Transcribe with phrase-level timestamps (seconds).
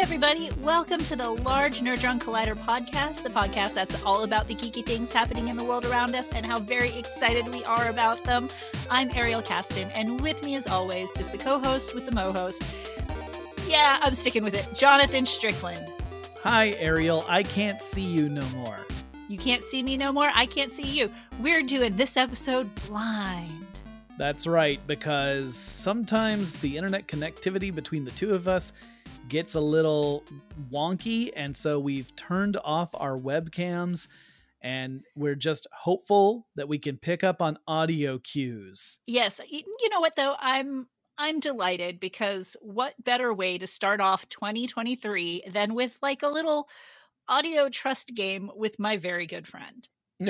[0.00, 0.50] everybody.
[0.62, 5.12] Welcome to the Large Nerdron Collider podcast, the podcast that's all about the geeky things
[5.12, 8.48] happening in the world around us and how very excited we are about them.
[8.90, 12.32] I'm Ariel Casten, and with me, as always, is the co host with the mo
[12.32, 12.62] host.
[13.68, 15.86] Yeah, I'm sticking with it, Jonathan Strickland.
[16.44, 17.26] Hi, Ariel.
[17.28, 18.78] I can't see you no more.
[19.28, 20.30] You can't see me no more.
[20.34, 21.10] I can't see you.
[21.40, 23.66] We're doing this episode blind.
[24.16, 28.72] That's right, because sometimes the internet connectivity between the two of us
[29.30, 30.22] gets a little
[30.70, 34.08] wonky, and so we've turned off our webcams
[34.62, 38.98] and we're just hopeful that we can pick up on audio cues.
[39.06, 40.34] Yes, you know what though?
[40.38, 46.28] I'm I'm delighted because what better way to start off 2023 than with like a
[46.28, 46.68] little
[47.28, 49.88] audio trust game with my very good friend.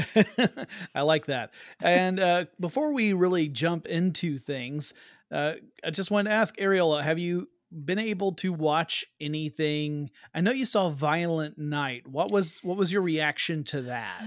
[0.94, 1.50] I like that.
[1.80, 4.94] And uh, before we really jump into things,
[5.32, 10.10] uh, I just wanted to ask Ariel, have you been able to watch anything?
[10.34, 12.06] I know you saw Violent Night.
[12.06, 14.22] What was what was your reaction to that?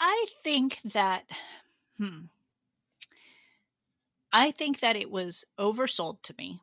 [0.00, 1.24] I think that
[1.96, 2.26] hmm
[4.32, 6.60] I think that it was oversold to me.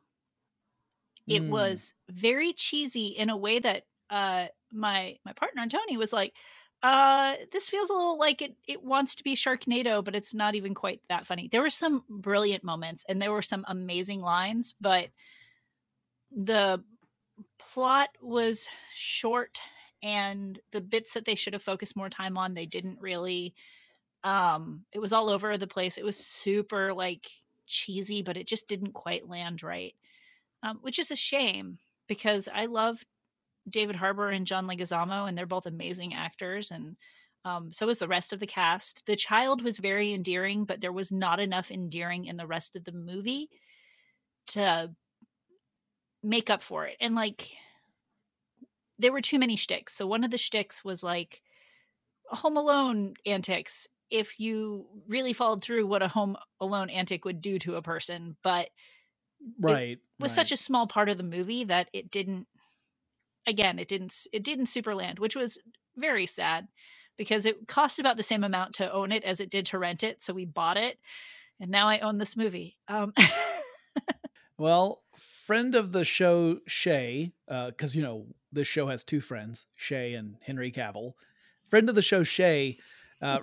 [1.28, 1.48] It mm.
[1.48, 6.34] was very cheesy in a way that uh my my partner Tony was like,
[6.82, 10.54] uh this feels a little like it it wants to be Sharknado, but it's not
[10.54, 11.48] even quite that funny.
[11.50, 15.08] There were some brilliant moments and there were some amazing lines, but
[16.36, 16.82] the
[17.58, 19.58] plot was short
[20.02, 23.54] and the bits that they should have focused more time on they didn't really
[24.24, 25.98] um it was all over the place.
[25.98, 27.26] It was super like
[27.66, 29.94] cheesy but it just didn't quite land right
[30.62, 33.04] um, which is a shame because i love
[33.68, 36.96] david harbour and john leguizamo and they're both amazing actors and
[37.44, 39.04] um, so was the rest of the cast.
[39.06, 42.84] The child was very endearing but there was not enough endearing in the rest of
[42.84, 43.48] the movie
[44.48, 44.90] to
[46.26, 46.96] make up for it.
[47.00, 47.50] And like
[48.98, 49.94] there were too many shticks.
[49.94, 51.40] So one of the shticks was like
[52.30, 53.86] Home Alone antics.
[54.10, 58.36] If you really followed through what a Home Alone antic would do to a person,
[58.42, 58.70] but
[59.60, 60.36] right it was right.
[60.36, 62.46] such a small part of the movie that it didn't.
[63.46, 64.12] Again, it didn't.
[64.32, 65.58] It didn't super land, which was
[65.96, 66.66] very sad
[67.16, 70.02] because it cost about the same amount to own it as it did to rent
[70.02, 70.22] it.
[70.22, 70.98] So we bought it,
[71.60, 72.76] and now I own this movie.
[72.88, 73.12] Um,
[74.58, 79.66] Well, friend of the show, Shay, because uh, you know this show has two friends,
[79.76, 81.12] Shay and Henry Cavill.
[81.70, 82.78] Friend of the show, Shay,
[83.20, 83.40] uh,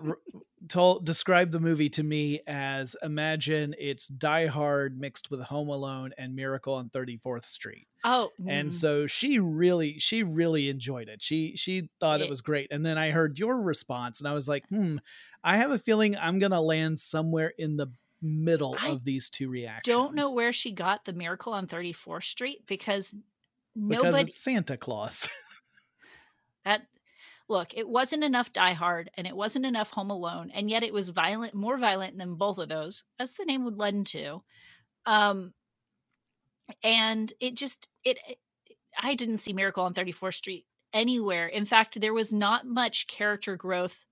[0.67, 6.11] told described the movie to me as imagine it's Die Hard mixed with Home Alone
[6.17, 7.87] and Miracle on 34th Street.
[8.03, 8.73] Oh, and mm.
[8.73, 11.21] so she really, she really enjoyed it.
[11.23, 12.67] She she thought it, it was great.
[12.71, 14.97] And then I heard your response, and I was like, hmm,
[15.43, 17.87] I have a feeling I'm gonna land somewhere in the
[18.23, 19.93] middle I of these two reactions.
[19.93, 23.13] Don't know where she got the Miracle on 34th Street because
[23.75, 25.29] nobody because it's Santa Claus.
[26.65, 26.87] that
[27.49, 30.93] look, it wasn't enough Die Hard and it wasn't enough Home Alone, and yet it
[30.93, 34.41] was violent, more violent than both of those, as the name would lend to.
[35.05, 35.53] Um,
[36.81, 38.37] and it just it, it
[38.99, 41.47] I didn't see Miracle on 34th Street anywhere.
[41.47, 44.05] In fact, there was not much character growth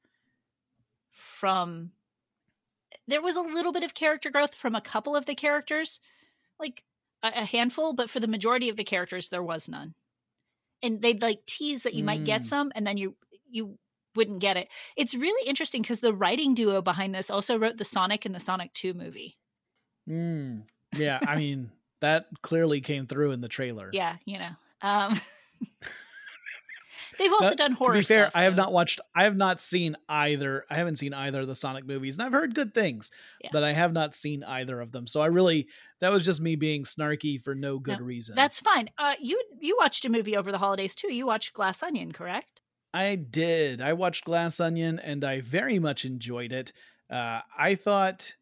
[1.11, 1.91] from
[3.11, 5.99] there was a little bit of character growth from a couple of the characters,
[6.59, 6.83] like
[7.23, 9.93] a, a handful, but for the majority of the characters, there was none.
[10.83, 12.07] And they'd like tease that you mm.
[12.07, 12.45] might get mm.
[12.45, 13.15] some, and then you
[13.49, 13.77] you
[14.15, 14.67] wouldn't get it.
[14.95, 18.39] It's really interesting because the writing duo behind this also wrote the Sonic and the
[18.39, 19.37] Sonic Two movie.
[20.09, 20.63] Mm.
[20.95, 23.89] Yeah, I mean that clearly came through in the trailer.
[23.93, 24.51] Yeah, you know.
[24.81, 25.21] Um,
[27.17, 27.93] They've also now, done horror.
[27.93, 29.01] To be fair, stuff, I have so not watched.
[29.15, 30.65] I have not seen either.
[30.69, 33.11] I haven't seen either of the Sonic movies, and I've heard good things,
[33.41, 33.49] yeah.
[33.51, 35.07] but I have not seen either of them.
[35.07, 35.67] So I really
[35.99, 38.35] that was just me being snarky for no good no, reason.
[38.35, 38.89] That's fine.
[38.97, 41.13] Uh, you you watched a movie over the holidays too.
[41.13, 42.61] You watched Glass Onion, correct?
[42.93, 43.81] I did.
[43.81, 46.73] I watched Glass Onion, and I very much enjoyed it.
[47.09, 48.35] Uh, I thought.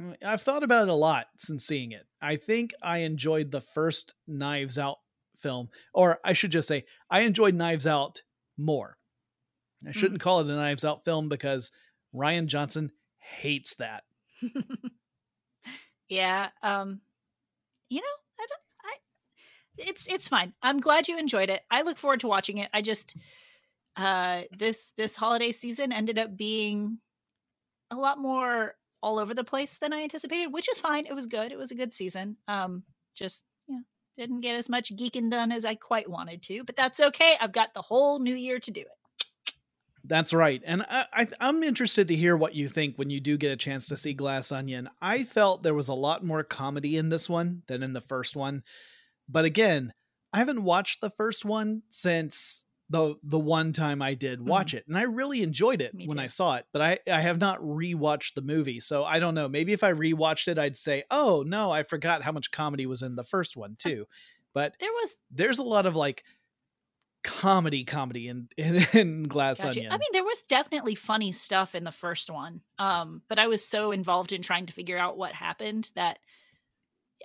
[0.00, 2.06] Mm, I've thought about it a lot since seeing it.
[2.20, 4.98] I think I enjoyed the first Knives Out
[5.40, 8.22] film, or I should just say, I enjoyed Knives Out
[8.56, 8.98] more.
[9.86, 10.24] I shouldn't mm.
[10.24, 11.70] call it a Knives Out film because
[12.14, 14.04] Rian Johnson hates that.
[16.08, 17.00] yeah, um,
[17.88, 18.06] you know,
[18.40, 18.60] I don't.
[18.84, 20.52] I it's it's fine.
[20.62, 21.62] I'm glad you enjoyed it.
[21.70, 22.70] I look forward to watching it.
[22.72, 23.16] I just
[23.96, 26.98] uh this this holiday season ended up being
[27.90, 31.06] a lot more all over the place than I anticipated, which is fine.
[31.06, 31.52] It was good.
[31.52, 32.36] It was a good season.
[32.48, 32.82] Um,
[33.14, 33.44] just
[34.16, 37.36] didn't get as much geeking done as I quite wanted to, but that's okay.
[37.40, 38.88] I've got the whole new year to do it.
[40.04, 40.62] That's right.
[40.64, 43.88] And I, am interested to hear what you think when you do get a chance
[43.88, 44.88] to see Glass Onion.
[45.00, 48.36] I felt there was a lot more comedy in this one than in the first
[48.36, 48.62] one.
[49.28, 49.92] But again,
[50.32, 54.78] I haven't watched the first one since the the one time I did watch mm.
[54.78, 56.66] it, and I really enjoyed it when I saw it.
[56.72, 59.48] But I I have not rewatched the movie, so I don't know.
[59.48, 63.02] Maybe if I rewatched it, I'd say, "Oh no, I forgot how much comedy was
[63.02, 64.06] in the first one too."
[64.54, 66.24] But there was there's a lot of like
[67.24, 69.80] comedy comedy in in, in Glass gotcha.
[69.80, 69.92] Onion.
[69.92, 73.66] I mean, there was definitely funny stuff in the first one, um, but I was
[73.66, 76.18] so involved in trying to figure out what happened that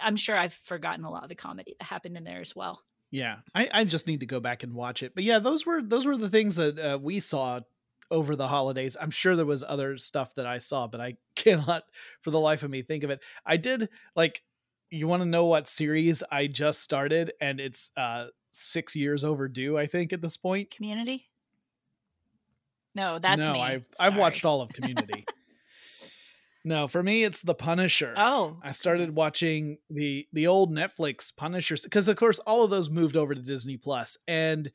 [0.02, 2.82] I'm sure I've forgotten a lot of the comedy that happened in there as well.
[3.12, 5.14] Yeah, I, I just need to go back and watch it.
[5.14, 7.60] But yeah, those were those were the things that uh, we saw
[8.10, 8.96] over the holidays.
[9.00, 11.84] I'm sure there was other stuff that I saw, but I cannot
[12.22, 13.20] for the life of me think of it.
[13.46, 14.42] I did like
[14.90, 19.78] you want to know what series I just started and it's uh 6 years overdue
[19.78, 20.72] I think at this point.
[20.72, 21.30] Community?
[22.94, 25.26] No, that's No, I've I've watched all of Community.
[26.64, 28.14] No, for me it's The Punisher.
[28.16, 28.58] Oh.
[28.64, 33.18] I started watching the the old Netflix Punisher cuz of course all of those moved
[33.18, 34.72] over to Disney Plus and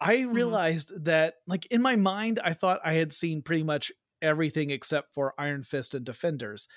[0.00, 0.32] I mm-hmm.
[0.32, 1.04] realized mm-hmm.
[1.04, 3.90] that like in my mind I thought I had seen pretty much
[4.22, 6.68] everything except for Iron Fist and Defenders.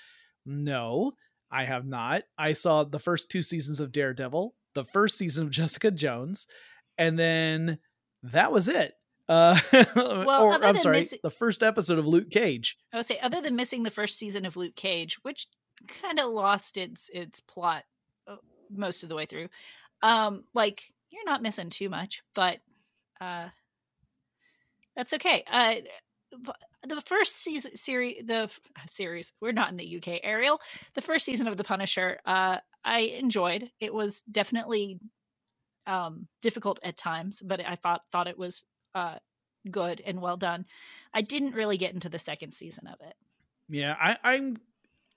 [0.44, 1.12] No,
[1.50, 2.24] I have not.
[2.36, 6.46] I saw the first two seasons of Daredevil, the first season of Jessica Jones,
[6.96, 7.78] and then
[8.22, 8.94] that was it.
[9.28, 9.58] Uh,
[9.94, 12.76] well, or I'm sorry, missi- the first episode of Luke Cage.
[12.92, 15.46] I would say, other than missing the first season of Luke Cage, which
[16.02, 17.84] kind of lost its its plot
[18.26, 18.36] uh,
[18.70, 19.48] most of the way through,
[20.02, 22.58] um, like you're not missing too much, but
[23.20, 23.48] uh,
[24.96, 25.44] that's okay.
[25.50, 25.74] Uh,
[26.86, 28.50] the first season series, the
[28.88, 30.60] series, we're not in the UK, Ariel.
[30.94, 33.70] The first season of The Punisher, uh, I enjoyed.
[33.80, 34.98] It was definitely
[35.86, 38.64] um difficult at times, but I thought thought it was
[38.94, 39.16] uh,
[39.70, 40.66] good and well done.
[41.12, 43.14] I didn't really get into the second season of it.
[43.68, 44.58] Yeah, I, I'm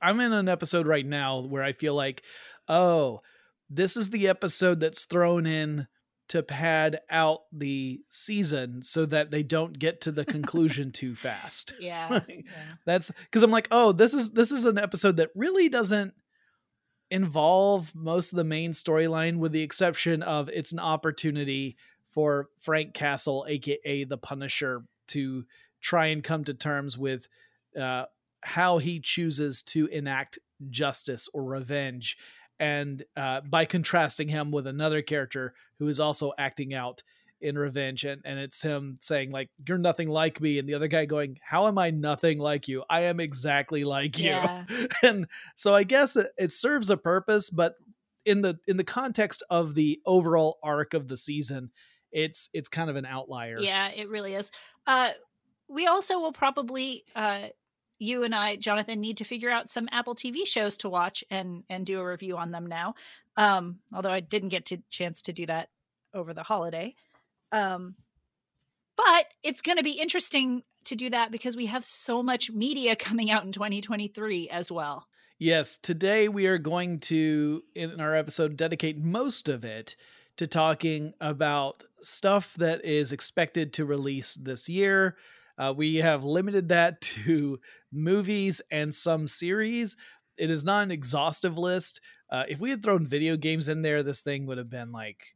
[0.02, 2.24] I'm in an episode right now where I feel like,
[2.68, 3.22] oh,
[3.70, 5.88] this is the episode that's thrown in
[6.30, 11.74] to pad out the season so that they don't get to the conclusion too fast.
[11.80, 12.44] Yeah, yeah.
[12.86, 16.14] That's cuz I'm like, "Oh, this is this is an episode that really doesn't
[17.10, 21.76] involve most of the main storyline with the exception of it's an opportunity
[22.12, 25.46] for Frank Castle, aka the Punisher, to
[25.82, 27.28] try and come to terms with
[27.80, 28.06] uh,
[28.42, 32.18] how he chooses to enact justice or revenge,
[32.60, 37.02] and uh, by contrasting him with another character who is also acting out
[37.42, 40.88] in revenge and, and it's him saying like you're nothing like me and the other
[40.88, 42.84] guy going how am i nothing like you?
[42.90, 44.40] I am exactly like you.
[45.04, 47.74] And so i guess it, it serves a purpose but
[48.26, 51.72] in the in the context of the overall arc of the season
[52.12, 53.60] it's it's kind of an outlier.
[53.60, 54.52] Yeah, it really is.
[54.86, 55.10] Uh,
[55.68, 57.48] we also will probably uh,
[58.00, 61.64] you and I, Jonathan, need to figure out some Apple TV shows to watch and
[61.70, 62.96] and do a review on them now.
[63.38, 65.70] Um, although I didn't get to chance to do that
[66.14, 66.96] over the holiday.
[67.52, 67.96] Um,
[68.98, 72.96] but it's going to be interesting to do that because we have so much media
[72.98, 75.08] coming out in 2023 as well.
[75.38, 79.96] Yes, today we are going to in our episode dedicate most of it
[80.38, 85.18] to talking about stuff that is expected to release this year.
[85.58, 87.60] Uh, we have limited that to
[87.92, 89.98] movies and some series.
[90.38, 92.02] It is not an exhaustive list.
[92.30, 95.36] Uh, if we had thrown video games in there, this thing would have been like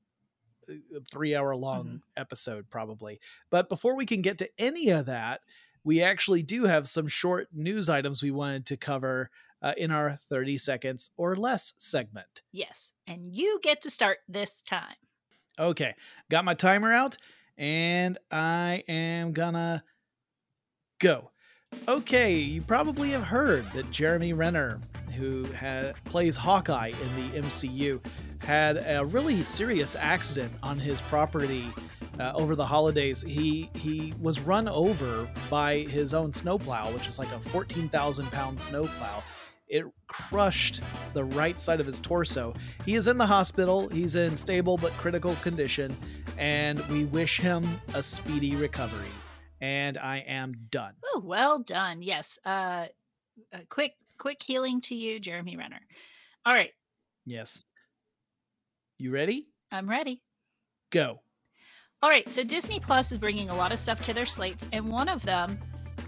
[0.69, 1.97] a three hour long mm-hmm.
[2.17, 3.19] episode, probably.
[3.49, 5.41] But before we can get to any of that,
[5.83, 9.29] we actually do have some short news items we wanted to cover
[9.61, 12.41] uh, in our 30 seconds or less segment.
[12.51, 14.95] Yes, and you get to start this time.
[15.59, 15.95] Okay,
[16.29, 17.17] got my timer out
[17.57, 19.83] and I am gonna
[20.99, 21.31] go.
[21.87, 24.79] Okay, you probably have heard that Jeremy Renner,
[25.15, 25.45] who
[26.05, 28.01] plays Hawkeye in the MCU,
[28.43, 31.65] had a really serious accident on his property
[32.19, 33.21] uh, over the holidays.
[33.21, 38.59] He he was run over by his own snowplow, which is like a 14,000 pound
[38.59, 39.23] snowplow,
[39.67, 40.81] it crushed
[41.13, 42.53] the right side of his torso.
[42.85, 43.89] He is in the hospital.
[43.89, 45.95] He's in stable but critical condition,
[46.37, 49.09] and we wish him a speedy recovery.
[49.61, 50.93] And I am done.
[51.03, 52.01] Oh, well done.
[52.01, 52.37] Yes.
[52.45, 52.87] Uh,
[53.69, 55.79] quick, quick healing to you, Jeremy Renner.
[56.45, 56.71] All right.
[57.25, 57.65] Yes.
[58.97, 59.47] You ready?
[59.71, 60.21] I'm ready.
[60.91, 61.21] Go.
[62.03, 62.29] All right.
[62.31, 65.23] So Disney Plus is bringing a lot of stuff to their slates, and one of
[65.23, 65.57] them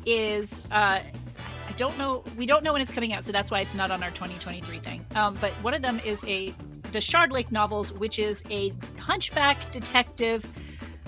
[0.06, 1.00] is uh,
[1.78, 2.24] don't know.
[2.36, 4.80] We don't know when it's coming out, so that's why it's not on our 2023
[4.80, 5.06] thing.
[5.16, 6.50] Um, but one of them is a
[6.92, 10.46] the Shardlake novels, which is a hunchback detective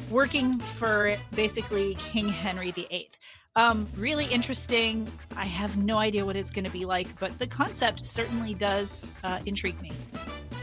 [0.09, 3.09] working for basically King Henry VIII.
[3.55, 5.07] Um, really interesting.
[5.35, 9.07] I have no idea what it's going to be like, but the concept certainly does
[9.23, 9.91] uh, intrigue me.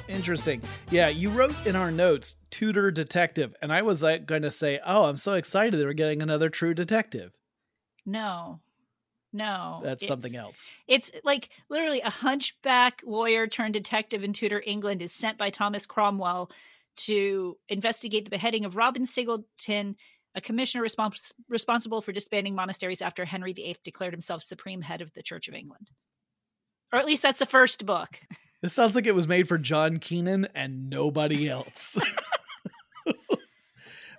[0.09, 0.63] Interesting.
[0.91, 4.79] Yeah, you wrote in our notes Tudor Detective, and I was like going to say,
[4.87, 7.33] "Oh, I'm so excited we're getting another True Detective."
[8.05, 8.61] No,
[9.37, 10.75] no, That's something else.
[10.89, 15.87] It's like literally a hunchback lawyer turned detective in Tudor England is sent by Thomas
[15.87, 16.51] Cromwell
[16.97, 19.97] to investigate the beheading of Robin Singleton,
[20.35, 25.13] a commissioner respons- responsible for disbanding monasteries after Henry VIII declared himself supreme head of
[25.13, 25.91] the Church of England.
[26.93, 28.21] Or at least that's the first book.
[28.63, 31.99] This sounds like it was made for John Keenan and nobody else.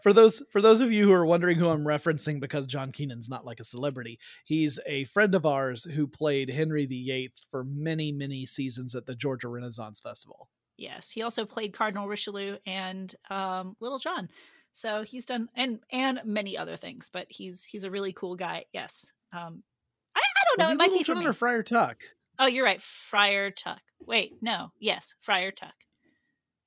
[0.08, 3.28] for those for those of you who are wondering who I'm referencing because John Keenan's
[3.28, 8.14] not like a celebrity, he's a friend of ours who played Henry VIII for many
[8.14, 10.48] many seasons at the Georgia Renaissance Festival.
[10.78, 14.30] Yes, he also played Cardinal Richelieu and um, Little John.
[14.72, 18.64] So he's done and and many other things, but he's he's a really cool guy.
[18.72, 19.12] Yes.
[19.34, 19.64] Um,
[20.16, 20.64] I, I don't know.
[20.64, 21.98] Was it might Little be John or Friar Tuck?
[22.40, 22.82] Oh, you're right.
[22.82, 23.82] Friar Tuck.
[24.00, 24.72] Wait, no.
[24.80, 25.74] Yes, Friar Tuck.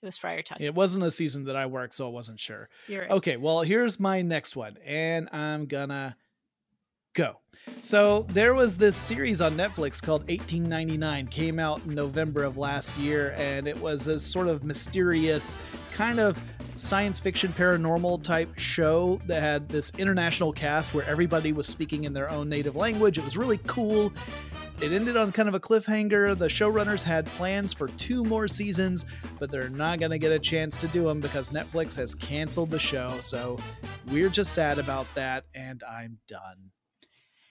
[0.03, 0.61] It was Friar Tuck.
[0.61, 2.71] It wasn't a season that I worked, so I wasn't sure.
[2.89, 3.11] You're right.
[3.11, 6.17] Okay, well, here's my next one, and I'm gonna
[7.13, 7.37] go.
[7.83, 12.97] So there was this series on Netflix called 1899, came out in November of last
[12.97, 15.59] year, and it was this sort of mysterious
[15.93, 16.39] kind of
[16.79, 22.15] science fiction paranormal type show that had this international cast where everybody was speaking in
[22.15, 23.19] their own native language.
[23.19, 24.11] It was really cool.
[24.83, 26.39] It ended on kind of a cliffhanger.
[26.39, 29.05] The showrunners had plans for two more seasons,
[29.39, 32.71] but they're not going to get a chance to do them because Netflix has canceled
[32.71, 33.19] the show.
[33.21, 33.59] So
[34.11, 36.71] we're just sad about that, and I'm done.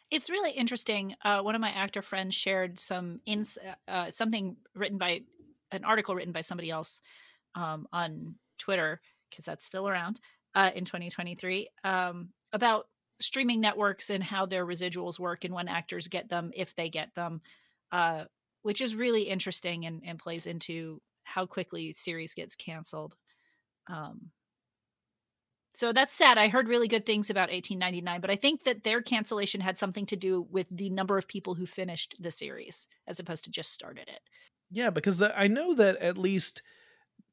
[0.10, 1.14] It's really interesting.
[1.24, 5.22] Uh, one of my actor friends shared some ins- uh, something written by
[5.72, 7.00] an article written by somebody else
[7.54, 10.20] um, on Twitter because that's still around
[10.56, 12.88] uh, in 2023 um, about
[13.22, 17.14] streaming networks and how their residuals work and when actors get them if they get
[17.16, 17.42] them,
[17.92, 18.26] uh,
[18.62, 23.16] which is really interesting and, and plays into how quickly series gets canceled.
[23.88, 24.32] Um,
[25.76, 26.38] so that's sad.
[26.38, 30.06] I heard really good things about 1899, but I think that their cancellation had something
[30.08, 33.72] to do with the number of people who finished the series as opposed to just
[33.72, 34.20] started it.
[34.72, 36.62] Yeah, because the, I know that at least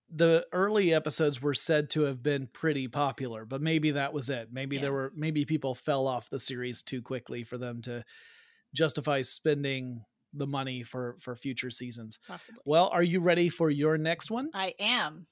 [0.09, 4.49] the early episodes were said to have been pretty popular, but maybe that was it.
[4.53, 4.83] Maybe Yeah.
[4.83, 8.05] there were maybe people fell off the series too quickly for them to
[8.75, 12.19] justify spending the money for for future seasons.
[12.27, 12.61] Possibly.
[12.67, 14.51] Well, are you ready for your next one?
[14.55, 15.27] I am.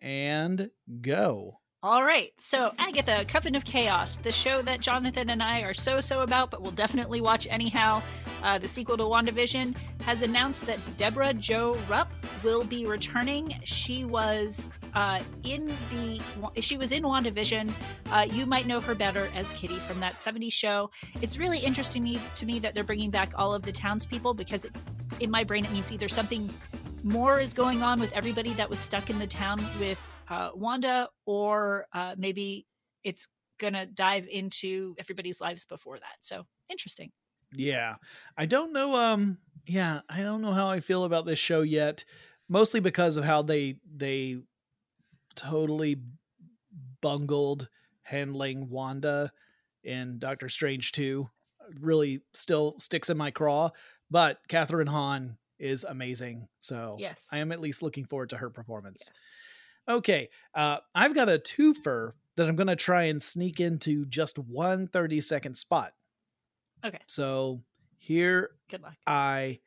[0.00, 1.60] And go.
[1.86, 2.32] All right.
[2.36, 6.50] So, Agatha, Coven of Chaos, the show that Jonathan and I are so so about,
[6.50, 8.02] but we'll definitely watch anyhow.
[8.42, 12.08] Uh, the sequel to WandaVision has announced that Debra Jo Rupp
[12.42, 13.54] will be returning.
[13.62, 16.20] She was uh, in the
[16.60, 17.70] she was in WandaVision.
[18.10, 20.90] Uh, you might know her better as Kitty from that '70s show.
[21.22, 24.34] It's really interesting to me, to me that they're bringing back all of the townspeople
[24.34, 24.72] because it,
[25.20, 26.52] in my brain it means either something
[27.04, 31.08] more is going on with everybody that was stuck in the town with uh, Wanda,
[31.24, 32.66] or uh, maybe
[33.04, 33.28] it's
[33.58, 36.16] gonna dive into everybody's lives before that.
[36.20, 37.10] So interesting.
[37.54, 37.94] Yeah.
[38.36, 42.04] I don't know um yeah, I don't know how I feel about this show yet,
[42.48, 44.38] mostly because of how they they
[45.34, 46.00] totally
[47.00, 47.68] bungled
[48.02, 49.32] handling Wanda
[49.84, 51.28] in Doctor Strange 2.
[51.80, 53.70] Really still sticks in my craw,
[54.10, 56.48] but Kathryn Hahn is amazing.
[56.60, 57.26] So Yes.
[57.32, 59.10] I am at least looking forward to her performance.
[59.12, 59.22] Yes.
[59.88, 64.38] Okay, uh, I've got a twofer that I'm going to try and sneak into just
[64.38, 65.92] one 30 second spot.
[66.84, 66.98] Okay.
[67.06, 67.62] So
[67.96, 68.94] here Good luck.
[69.06, 69.60] I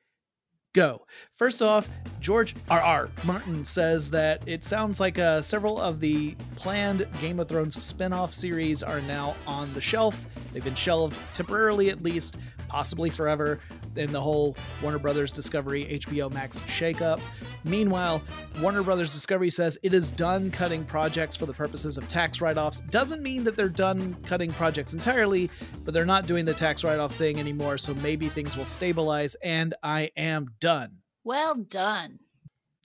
[0.74, 1.06] go.
[1.38, 2.80] First off, George R.
[2.80, 3.10] R.
[3.24, 8.14] Martin says that it sounds like uh, several of the planned Game of Thrones spin
[8.14, 10.16] off series are now on the shelf.
[10.52, 12.38] They've been shelved temporarily, at least,
[12.68, 13.60] possibly forever,
[13.96, 17.20] in the whole Warner Brothers Discovery HBO Max shakeup.
[17.64, 18.22] Meanwhile,
[18.62, 22.58] Warner Brothers Discovery says it is done cutting projects for the purposes of tax write
[22.58, 22.80] offs.
[22.82, 25.50] Doesn't mean that they're done cutting projects entirely,
[25.84, 29.36] but they're not doing the tax write off thing anymore, so maybe things will stabilize,
[29.36, 31.00] and I am done.
[31.24, 32.20] Well done.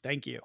[0.03, 0.41] Thank you.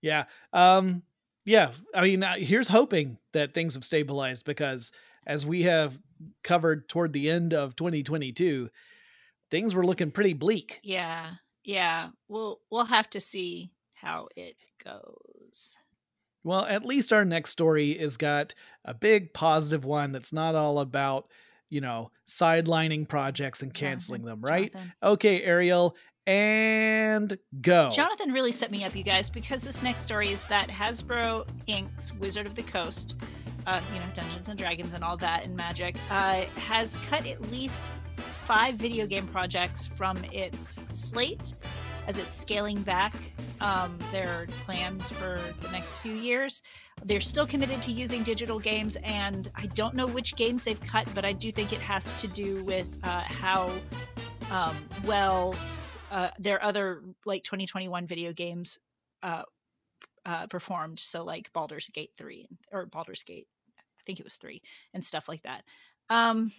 [0.00, 0.24] Yeah.
[0.52, 1.02] Um,
[1.44, 1.72] yeah.
[1.94, 4.92] I mean, here's hoping that things have stabilized because
[5.26, 5.98] as we have
[6.42, 8.70] covered toward the end of 2022,
[9.50, 10.80] things were looking pretty bleak.
[10.82, 11.32] Yeah.
[11.64, 12.08] Yeah.
[12.28, 15.76] We'll we'll have to see how it goes.
[16.44, 20.80] Well, at least our next story has got a big positive one that's not all
[20.80, 21.28] about,
[21.70, 24.72] you know, sidelining projects and canceling Jonathan, them, right?
[24.72, 24.92] Jonathan.
[25.04, 27.90] Okay, Ariel, and go.
[27.90, 32.12] Jonathan really set me up, you guys, because this next story is that Hasbro Inc.'s
[32.14, 33.14] Wizard of the Coast,
[33.66, 37.40] uh, you know, Dungeons and Dragons and all that and magic, uh, has cut at
[37.50, 37.82] least
[38.44, 41.52] five video game projects from its slate.
[42.08, 43.14] as it's scaling back
[43.60, 46.60] um, their plans for the next few years.
[47.04, 51.08] They're still committed to using digital games, and I don't know which games they've cut,
[51.14, 53.70] but I do think it has to do with uh, how
[54.50, 55.54] um, well
[56.10, 58.78] uh, their other like 2021 video games
[59.22, 59.42] uh,
[60.24, 61.00] uh, performed.
[61.00, 63.46] So like Baldur's Gate three or Baldur's Gate,
[63.78, 64.62] I think it was three
[64.94, 65.62] and stuff like that.
[66.10, 66.52] Um,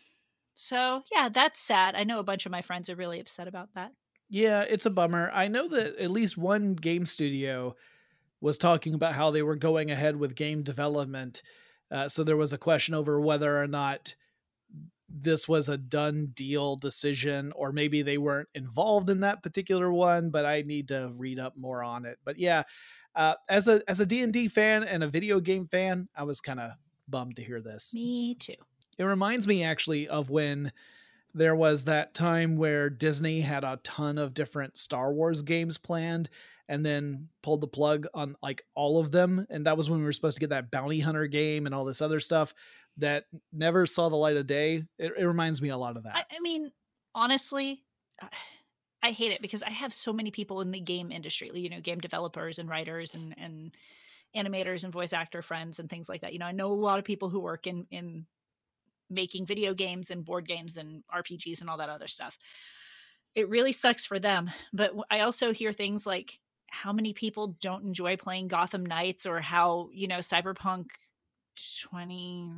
[0.55, 1.95] so yeah, that's sad.
[1.95, 3.91] I know a bunch of my friends are really upset about that.
[4.29, 5.29] Yeah, it's a bummer.
[5.33, 7.75] I know that at least one game studio
[8.41, 11.41] was talking about how they were going ahead with game development.
[11.91, 14.15] Uh, so there was a question over whether or not
[15.13, 20.31] this was a done deal decision or maybe they weren't involved in that particular one
[20.31, 22.63] but i need to read up more on it but yeah
[23.15, 26.59] uh, as a as a d&d fan and a video game fan i was kind
[26.59, 26.71] of
[27.07, 28.53] bummed to hear this me too
[28.97, 30.71] it reminds me actually of when
[31.33, 36.29] there was that time where disney had a ton of different star wars games planned
[36.69, 40.05] and then pulled the plug on like all of them and that was when we
[40.05, 42.53] were supposed to get that bounty hunter game and all this other stuff
[42.97, 44.83] that never saw the light of day.
[44.97, 46.15] It, it reminds me a lot of that.
[46.15, 46.71] I, I mean,
[47.15, 47.83] honestly,
[49.03, 51.81] I hate it because I have so many people in the game industry, you know,
[51.81, 53.75] game developers and writers and and
[54.35, 56.33] animators and voice actor friends and things like that.
[56.33, 58.25] You know, I know a lot of people who work in in
[59.09, 62.37] making video games and board games and RPGs and all that other stuff.
[63.35, 67.83] It really sucks for them, but I also hear things like how many people don't
[67.83, 70.85] enjoy playing Gotham Knights or how, you know, Cyberpunk
[71.81, 72.51] 20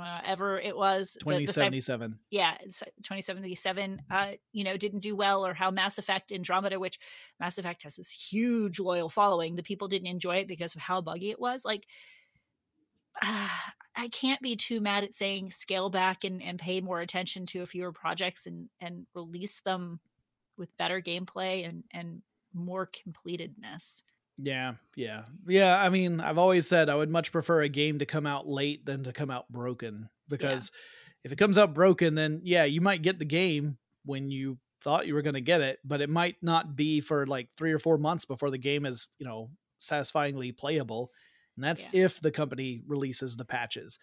[0.00, 5.44] uh, ever it was 2077 the, the, yeah 2077 uh you know didn't do well
[5.44, 6.98] or how mass effect andromeda which
[7.38, 11.00] mass effect has this huge loyal following the people didn't enjoy it because of how
[11.00, 11.86] buggy it was like
[13.22, 13.48] uh,
[13.96, 17.62] i can't be too mad at saying scale back and, and pay more attention to
[17.62, 20.00] a fewer projects and and release them
[20.56, 22.22] with better gameplay and and
[22.54, 24.02] more completedness
[24.38, 25.22] yeah, yeah.
[25.46, 28.48] Yeah, I mean, I've always said I would much prefer a game to come out
[28.48, 31.26] late than to come out broken because yeah.
[31.26, 35.06] if it comes out broken then yeah, you might get the game when you thought
[35.06, 37.78] you were going to get it, but it might not be for like 3 or
[37.78, 41.10] 4 months before the game is, you know, satisfyingly playable.
[41.56, 42.04] And that's yeah.
[42.04, 43.98] if the company releases the patches.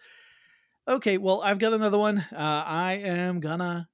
[0.86, 2.18] Okay, well, I've got another one.
[2.18, 3.88] Uh, I am gonna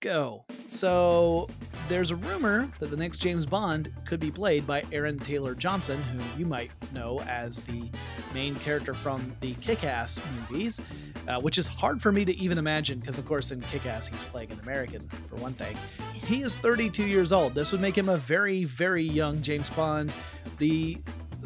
[0.00, 0.44] go.
[0.66, 1.48] So
[1.88, 6.02] there's a rumor that the next James Bond could be played by Aaron Taylor Johnson,
[6.02, 7.88] who you might know as the
[8.34, 10.80] main character from the Kick Ass movies,
[11.28, 14.08] uh, which is hard for me to even imagine because, of course, in Kick Ass,
[14.08, 15.76] he's playing an American, for one thing.
[16.12, 17.54] He is 32 years old.
[17.54, 20.12] This would make him a very, very young James Bond.
[20.58, 20.98] The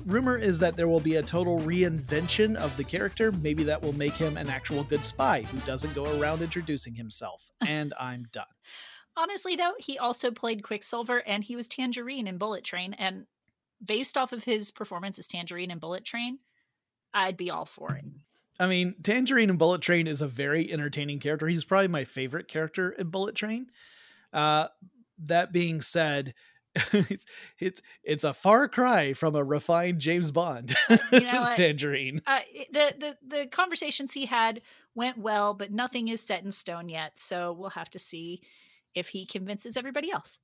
[0.06, 3.32] rumor is that there will be a total reinvention of the character.
[3.32, 7.42] Maybe that will make him an actual good spy who doesn't go around introducing himself.
[7.66, 8.46] And I'm done.
[9.16, 12.94] Honestly, though, he also played Quicksilver and he was Tangerine in Bullet Train.
[12.94, 13.26] And
[13.84, 16.38] based off of his performance as Tangerine in Bullet Train,
[17.12, 18.04] I'd be all for it.
[18.58, 21.48] I mean, Tangerine in Bullet Train is a very entertaining character.
[21.48, 23.66] He's probably my favorite character in Bullet Train.
[24.32, 24.68] Uh,
[25.18, 26.34] that being said,
[26.92, 27.26] it's
[27.58, 30.74] it's it's a far cry from a refined James Bond.
[30.88, 32.22] Uh, you know Tangerine.
[32.26, 32.40] Uh,
[32.72, 34.62] the the the conversations he had
[34.94, 37.14] went well, but nothing is set in stone yet.
[37.16, 38.42] So we'll have to see
[38.94, 40.38] if he convinces everybody else.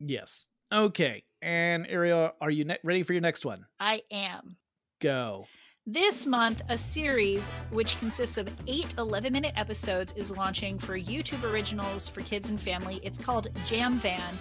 [0.00, 0.48] Yes.
[0.72, 1.24] Okay.
[1.40, 3.66] And Ariel, are you ne- ready for your next one?
[3.78, 4.56] I am.
[5.00, 5.46] Go.
[5.86, 11.44] This month, a series which consists of eight 11 minute episodes is launching for YouTube
[11.44, 13.00] Originals for kids and family.
[13.02, 14.32] It's called Jam Van,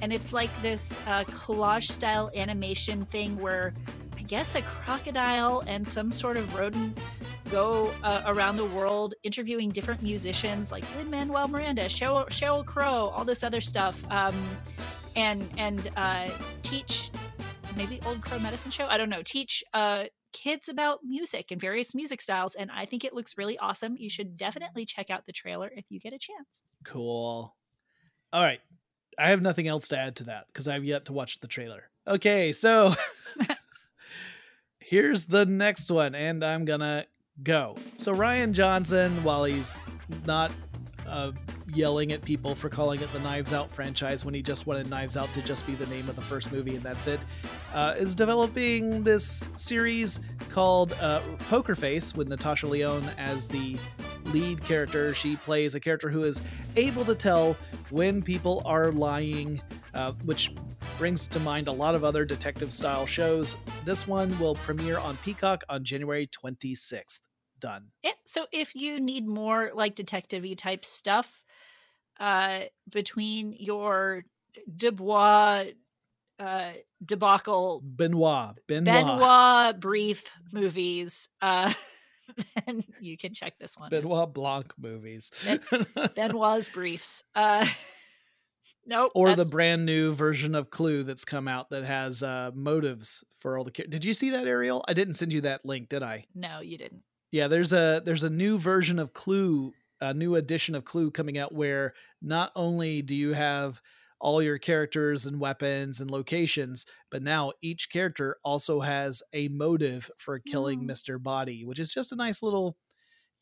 [0.00, 3.74] and it's like this uh, collage style animation thing where
[4.16, 6.98] I guess a crocodile and some sort of rodent
[7.50, 13.26] go uh, around the world interviewing different musicians like Lin Manuel Miranda, Sheryl Crow, all
[13.26, 14.34] this other stuff, um,
[15.14, 16.30] and and uh,
[16.62, 17.10] teach
[17.76, 18.86] maybe Old Crow Medicine Show.
[18.86, 19.20] I don't know.
[19.22, 20.04] Teach uh,
[20.36, 22.54] kids about music and various music styles.
[22.54, 23.96] And I think it looks really awesome.
[23.96, 26.62] You should definitely check out the trailer if you get a chance.
[26.84, 27.54] Cool.
[28.32, 28.60] All right.
[29.18, 31.84] I have nothing else to add to that because I've yet to watch the trailer.
[32.06, 32.94] Okay, so
[34.78, 37.06] here's the next one, and I'm gonna
[37.42, 37.76] go.
[37.96, 39.74] So Rian Johnson, while he's
[40.26, 40.52] not
[41.06, 41.32] uh,
[41.74, 45.16] yelling at people for calling it the Knives Out franchise when he just wanted Knives
[45.16, 47.20] Out to just be the name of the first movie and that's it,
[47.74, 53.76] uh, is developing this series called uh, Poker Face with Natasha Lyonne as the
[54.26, 55.14] lead character.
[55.14, 56.40] She plays a character who is
[56.76, 57.54] able to tell
[57.90, 59.60] when people are lying,
[59.94, 60.52] uh, which
[60.98, 63.56] brings to mind a lot of other detective style shows.
[63.84, 67.20] This one will premiere on Peacock on January 26th
[67.58, 67.86] done.
[68.02, 68.12] Yeah.
[68.24, 71.44] So if you need more like detective type stuff,
[72.18, 74.24] uh, between your
[74.74, 75.66] Dubois
[76.38, 76.72] uh,
[77.04, 78.56] debacle Benoit.
[78.66, 78.94] Benoit.
[78.94, 81.28] Benoit brief movies.
[81.40, 81.72] Uh,
[82.66, 83.90] and you can check this one.
[83.90, 85.30] Benoit Blanc movies.
[86.14, 87.24] Benoit's briefs.
[87.34, 87.66] Uh,
[88.86, 89.12] nope.
[89.14, 93.56] Or the brand new version of Clue that's come out that has uh, motives for
[93.56, 93.70] all the.
[93.70, 93.88] Kids.
[93.90, 94.84] Did you see that, Ariel?
[94.88, 96.26] I didn't send you that link, did I?
[96.34, 97.02] No, you didn't.
[97.32, 101.38] Yeah, there's a there's a new version of Clue, a new edition of Clue coming
[101.38, 103.80] out where not only do you have
[104.18, 110.10] all your characters and weapons and locations, but now each character also has a motive
[110.18, 110.90] for killing mm.
[110.90, 111.22] Mr.
[111.22, 112.76] Body, which is just a nice little,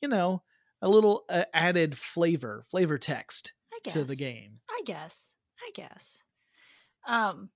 [0.00, 0.42] you know,
[0.82, 3.52] a little uh, added flavor, flavor text
[3.88, 4.60] to the game.
[4.68, 5.34] I guess.
[5.60, 6.22] I guess.
[7.06, 7.50] Um,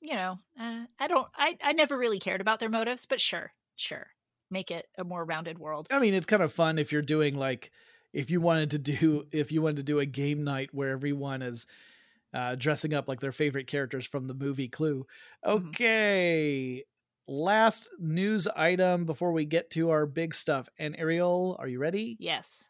[0.00, 3.52] you know, uh, I don't I I never really cared about their motives, but sure,
[3.76, 4.08] sure.
[4.50, 5.88] Make it a more rounded world.
[5.90, 7.72] I mean, it's kind of fun if you're doing like
[8.16, 11.42] if you wanted to do if you wanted to do a game night where everyone
[11.42, 11.66] is
[12.32, 15.06] uh, dressing up like their favorite characters from the movie Clue.
[15.44, 15.68] Mm-hmm.
[15.68, 16.82] Okay.
[16.82, 17.34] Mm-hmm.
[17.34, 20.68] Last news item before we get to our big stuff.
[20.78, 22.16] And Ariel, are you ready?
[22.18, 22.68] Yes.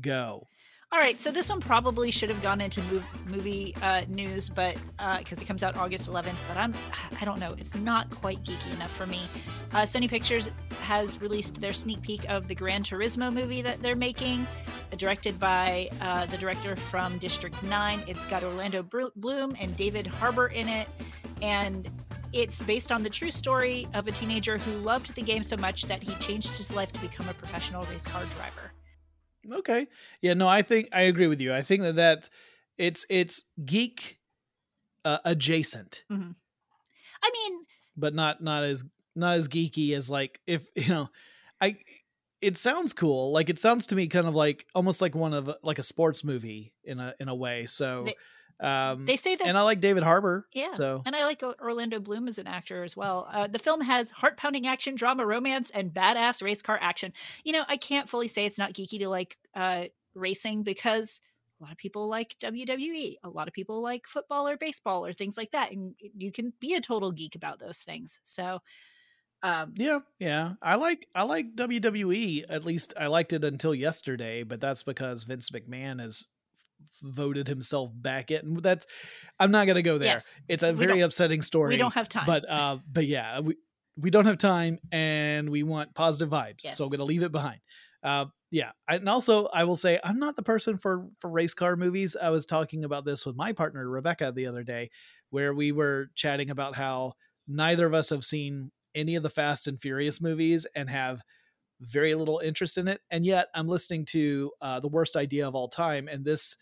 [0.00, 0.48] Go.
[0.90, 2.80] All right, so this one probably should have gone into
[3.26, 4.74] movie uh, news, but
[5.18, 6.34] because uh, it comes out August 11th.
[6.48, 6.72] But I'm,
[7.20, 9.26] I don't know, it's not quite geeky enough for me.
[9.72, 10.48] Uh, Sony Pictures
[10.80, 14.46] has released their sneak peek of the Gran Turismo movie that they're making,
[14.96, 18.04] directed by uh, the director from District 9.
[18.06, 20.88] It's got Orlando Bloom and David Harbour in it,
[21.42, 21.86] and
[22.32, 25.82] it's based on the true story of a teenager who loved the game so much
[25.82, 28.72] that he changed his life to become a professional race car driver.
[29.52, 29.86] Okay.
[30.20, 31.52] Yeah, no, I think I agree with you.
[31.54, 32.28] I think that that
[32.76, 34.18] it's it's geek
[35.04, 36.04] uh, adjacent.
[36.10, 36.30] Mm-hmm.
[37.22, 37.60] I mean,
[37.96, 38.84] but not not as
[39.14, 41.08] not as geeky as like if you know,
[41.60, 41.78] I
[42.40, 43.32] it sounds cool.
[43.32, 46.22] Like it sounds to me kind of like almost like one of like a sports
[46.24, 47.66] movie in a in a way.
[47.66, 48.08] So
[48.60, 50.46] um, they say that, and I like David Harbour.
[50.52, 53.28] Yeah, so and I like Orlando Bloom as an actor as well.
[53.32, 57.12] Uh, the film has heart pounding action, drama, romance, and badass race car action.
[57.44, 61.20] You know, I can't fully say it's not geeky to like uh, racing because
[61.60, 65.12] a lot of people like WWE, a lot of people like football or baseball or
[65.12, 68.20] things like that, and you can be a total geek about those things.
[68.24, 68.60] So.
[69.40, 70.54] Um, yeah, yeah.
[70.60, 72.46] I like I like WWE.
[72.48, 76.26] At least I liked it until yesterday, but that's because Vince McMahon is
[77.02, 78.58] voted himself back in.
[78.62, 78.86] That's
[79.38, 80.14] I'm not gonna go there.
[80.14, 80.40] Yes.
[80.48, 81.74] It's a very upsetting story.
[81.74, 82.26] We don't have time.
[82.26, 83.56] But uh but yeah, we
[83.96, 86.64] we don't have time and we want positive vibes.
[86.64, 86.76] Yes.
[86.76, 87.60] So I'm gonna leave it behind.
[88.02, 88.70] Uh yeah.
[88.88, 92.16] I, and also I will say I'm not the person for for race car movies.
[92.20, 94.90] I was talking about this with my partner Rebecca the other day
[95.30, 97.12] where we were chatting about how
[97.46, 101.20] neither of us have seen any of the Fast and Furious movies and have
[101.80, 105.54] very little interest in it and yet i'm listening to uh, the worst idea of
[105.54, 106.56] all time and this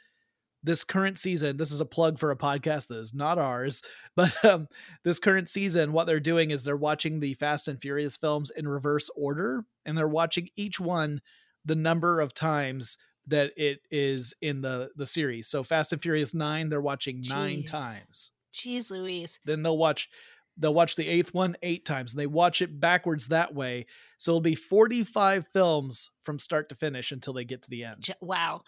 [0.62, 3.82] this current season, this is a plug for a podcast that is not ours,
[4.16, 4.68] but um,
[5.04, 8.68] this current season, what they're doing is they're watching the Fast and Furious films in
[8.68, 11.20] reverse order, and they're watching each one
[11.64, 15.48] the number of times that it is in the the series.
[15.48, 17.30] So Fast and Furious nine, they're watching Jeez.
[17.30, 18.30] nine times.
[18.52, 19.38] Jeez, Louise.
[19.44, 20.08] Then they'll watch
[20.56, 23.86] they'll watch the eighth one eight times, and they watch it backwards that way.
[24.18, 27.84] So it'll be forty five films from start to finish until they get to the
[27.84, 28.08] end.
[28.20, 28.62] Wow.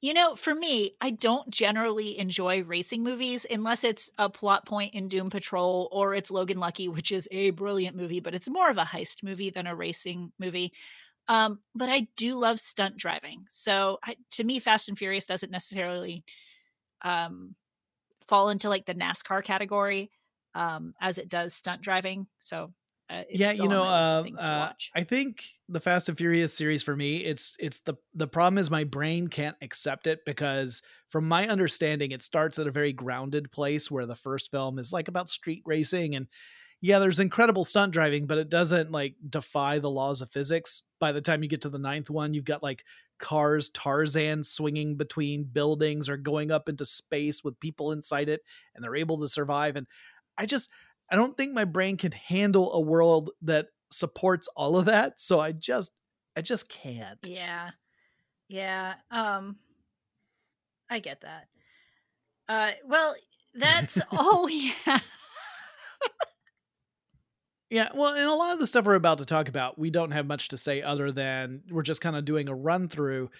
[0.00, 4.94] You know, for me, I don't generally enjoy racing movies unless it's a plot point
[4.94, 8.70] in Doom Patrol or it's Logan Lucky, which is a brilliant movie, but it's more
[8.70, 10.72] of a heist movie than a racing movie.
[11.28, 13.46] Um, but I do love stunt driving.
[13.50, 16.24] So I, to me, Fast and Furious doesn't necessarily
[17.02, 17.54] um,
[18.26, 20.10] fall into like the NASCAR category
[20.54, 22.26] um, as it does stunt driving.
[22.40, 22.72] So
[23.10, 27.24] uh, yeah, you know, uh, uh, I think the Fast and Furious series for me,
[27.24, 32.12] it's it's the the problem is my brain can't accept it because from my understanding,
[32.12, 35.62] it starts at a very grounded place where the first film is like about street
[35.66, 36.28] racing and
[36.82, 40.84] yeah, there's incredible stunt driving, but it doesn't like defy the laws of physics.
[40.98, 42.84] By the time you get to the ninth one, you've got like
[43.18, 48.40] cars, Tarzan swinging between buildings or going up into space with people inside it,
[48.74, 49.76] and they're able to survive.
[49.76, 49.86] And
[50.38, 50.70] I just
[51.10, 55.20] I don't think my brain can handle a world that supports all of that.
[55.20, 55.90] So I just
[56.36, 57.18] I just can't.
[57.26, 57.70] Yeah.
[58.48, 58.94] Yeah.
[59.10, 59.56] Um
[60.88, 61.48] I get that.
[62.48, 63.14] Uh well,
[63.54, 65.04] that's all we have.
[67.68, 70.12] yeah, well, and a lot of the stuff we're about to talk about, we don't
[70.12, 73.30] have much to say other than we're just kind of doing a run through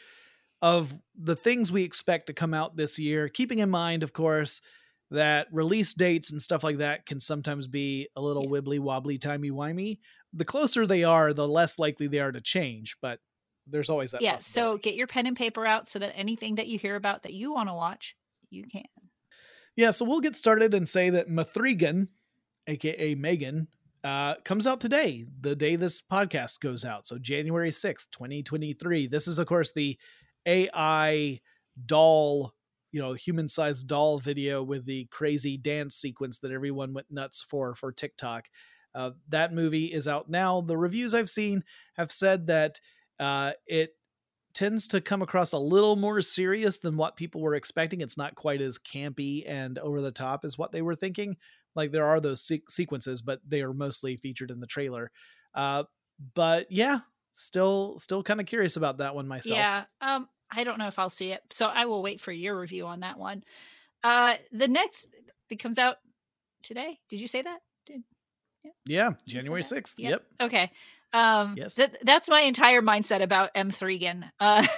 [0.63, 4.61] of the things we expect to come out this year, keeping in mind, of course,
[5.11, 8.51] that release dates and stuff like that can sometimes be a little yeah.
[8.51, 9.99] wibbly wobbly, timey wimey.
[10.33, 13.19] The closer they are, the less likely they are to change, but
[13.67, 14.23] there's always that.
[14.23, 14.37] Yeah.
[14.37, 17.33] So get your pen and paper out so that anything that you hear about that
[17.33, 18.17] you want to watch,
[18.51, 18.85] you can.
[19.77, 22.09] Yeah, so we'll get started and say that M3gan,
[22.67, 23.69] aka Megan,
[24.03, 27.07] uh, comes out today, the day this podcast goes out.
[27.07, 29.07] So January 6th, 2023.
[29.07, 29.99] This is, of course, the
[30.47, 31.41] AI
[31.87, 32.55] doll,
[32.93, 37.45] you know, human sized doll video with the crazy dance sequence that everyone went nuts
[37.49, 38.49] for for TikTok.
[38.95, 40.61] Uh, that movie is out now.
[40.61, 42.81] The reviews I've seen have said that
[43.19, 43.91] uh, it
[44.53, 48.01] tends to come across a little more serious than what people were expecting.
[48.01, 51.37] It's not quite as campy and over the top as what they were thinking.
[51.77, 55.13] Like there are those se- sequences, but they are mostly featured in the trailer.
[55.55, 55.85] Uh,
[56.35, 57.01] but yeah,
[57.33, 59.57] still still kind of curious about that one myself.
[59.57, 59.85] Yeah.
[60.01, 61.43] Um I don't know if I'll see it.
[61.53, 63.45] So I will wait for your review on that one.
[64.03, 65.09] Uh the next
[65.49, 65.97] it comes out
[66.63, 66.99] today.
[67.09, 67.59] Did you say that?
[67.87, 68.03] Did
[68.65, 69.95] yeah, yeah January 6th.
[69.99, 70.11] Yep.
[70.11, 70.23] yep.
[70.41, 70.71] Okay.
[71.13, 71.75] Um yes.
[71.75, 74.31] Th- that's my entire mindset about M3gan.
[74.39, 74.67] Uh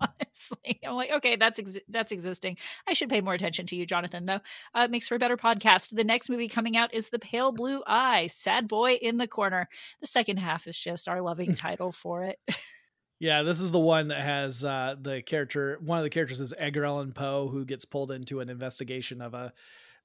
[0.00, 0.80] honestly.
[0.84, 2.56] I'm like, okay, that's ex- that's existing.
[2.88, 4.26] I should pay more attention to you, Jonathan.
[4.26, 4.40] Though
[4.74, 5.94] uh, it makes for a better podcast.
[5.94, 9.68] The next movie coming out is The Pale Blue Eye, Sad Boy in the Corner.
[10.00, 12.38] The second half is just our loving title for it.
[13.18, 15.78] Yeah, this is the one that has uh, the character.
[15.80, 19.32] One of the characters is Edgar Allan Poe, who gets pulled into an investigation of
[19.32, 19.52] a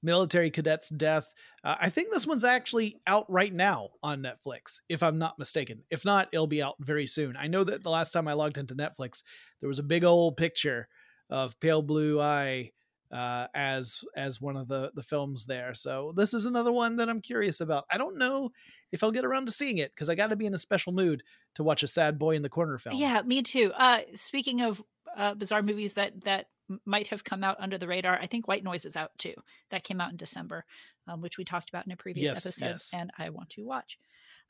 [0.02, 1.32] military cadet's death.
[1.62, 5.82] Uh, I think this one's actually out right now on Netflix, if I'm not mistaken.
[5.90, 7.36] If not, it'll be out very soon.
[7.36, 9.22] I know that the last time I logged into Netflix,
[9.60, 10.88] there was a big old picture
[11.28, 12.72] of Pale Blue Eye
[13.12, 15.74] uh, as as one of the the films there.
[15.74, 17.84] So this is another one that I'm curious about.
[17.90, 18.50] I don't know
[18.92, 20.92] if I'll get around to seeing it because I got to be in a special
[20.92, 21.22] mood
[21.56, 22.96] to watch a sad boy in the corner film.
[22.96, 23.72] Yeah, me too.
[23.76, 24.82] Uh, speaking of
[25.16, 26.46] uh, bizarre movies that that
[26.86, 28.18] might have come out under the radar.
[28.18, 29.34] I think White Noise is out too.
[29.70, 30.64] That came out in December,
[31.08, 32.90] um, which we talked about in a previous yes, episode, yes.
[32.94, 33.98] and I want to watch.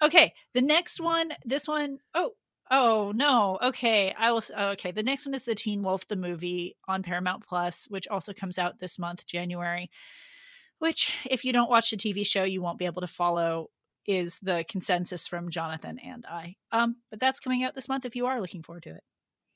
[0.00, 1.32] Okay, the next one.
[1.44, 2.32] This one, oh,
[2.70, 3.58] oh no.
[3.62, 4.42] Okay, I will.
[4.56, 8.32] Okay, the next one is the Teen Wolf the movie on Paramount Plus, which also
[8.32, 9.90] comes out this month, January.
[10.78, 13.70] Which, if you don't watch the TV show, you won't be able to follow.
[14.06, 16.56] Is the consensus from Jonathan and I.
[16.72, 19.04] Um, but that's coming out this month if you are looking forward to it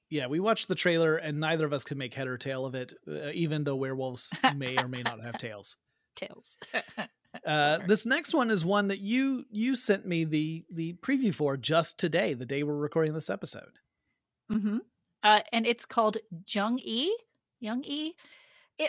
[0.09, 2.75] yeah, we watched the trailer and neither of us can make head or tail of
[2.75, 5.77] it, uh, even though werewolves may or may not have tails.
[6.17, 6.57] Tails.
[7.47, 11.59] uh, this next one is one that you you sent me the the preview for
[11.59, 13.79] just today, the day we're recording this episode.
[14.51, 14.79] Mm-hmm.
[15.23, 16.17] Uh, and it's called
[16.49, 17.15] Jung E.
[17.61, 18.15] Young E.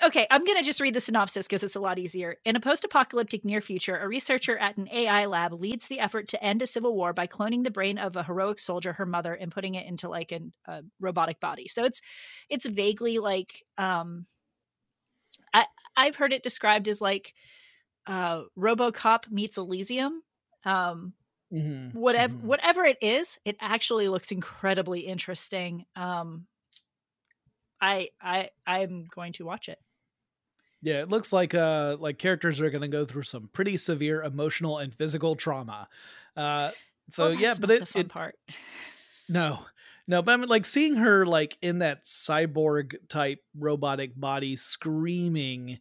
[0.04, 2.36] Okay, I'm going to just read the synopsis because it's a lot easier.
[2.44, 6.28] In a post apocalyptic near future, a researcher at an AI lab leads the effort
[6.30, 9.34] to end a civil war by cloning the brain of a heroic soldier, her mother,
[9.34, 11.70] and putting it into like a robotic body.
[11.70, 12.02] So it's
[12.50, 14.26] it's vaguely like um
[15.54, 17.34] I I've heard it described as like
[18.06, 20.22] uh RoboCop meets Elysium.
[20.66, 21.14] Um
[21.54, 21.98] mm-hmm.
[21.98, 22.48] whatever mm-hmm.
[22.48, 25.86] whatever it is, it actually looks incredibly interesting.
[25.96, 26.46] Um
[27.82, 29.80] I I I'm going to watch it.
[30.82, 34.24] Yeah, it looks like uh like characters are going to go through some pretty severe
[34.24, 35.88] emotional and physical trauma.
[36.36, 36.72] Uh
[37.10, 38.36] so well, yeah, but it, it part.
[39.30, 39.60] No.
[40.08, 45.80] No, but I mean like seeing her like in that cyborg type robotic body screaming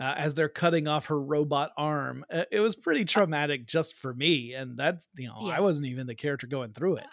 [0.00, 2.24] uh, as they're cutting off her robot arm.
[2.28, 5.56] Uh, it was pretty traumatic just for me and that's you know, yes.
[5.56, 7.06] I wasn't even the character going through it.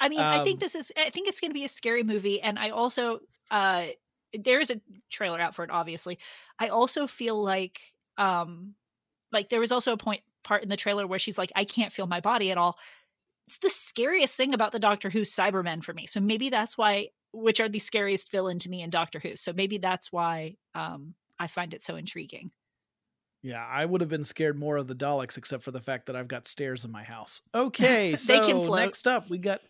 [0.00, 1.68] I mean, um, I think um this is I think it's going to be a
[1.68, 3.18] scary movie and I also
[3.50, 3.86] uh
[4.34, 4.80] there is a
[5.10, 6.18] trailer out for it obviously.
[6.58, 7.80] I also feel like
[8.18, 8.74] um
[9.32, 11.92] like there was also a point part in the trailer where she's like i can't
[11.92, 12.78] feel my body at all.
[13.46, 17.08] It's the scariest thing about the doctor who cybermen for me so maybe that's why
[17.32, 21.14] which are the scariest villain to me in doctor who so maybe that's why um
[21.38, 22.50] i find it so intriguing.
[23.42, 26.16] Yeah, I would have been scared more of the Daleks, except for the fact that
[26.16, 27.42] I've got stairs in my house.
[27.54, 29.60] Okay, so next up we got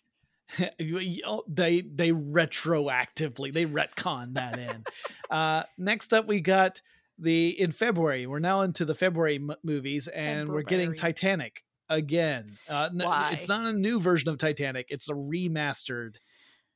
[0.59, 4.85] they they retroactively they retcon that in.
[5.31, 6.81] uh, next up, we got
[7.19, 8.27] the in February.
[8.27, 10.65] We're now into the February m- movies, and February.
[10.65, 12.59] we're getting Titanic again.
[12.69, 16.17] Uh, n- it's not a new version of Titanic; it's a remastered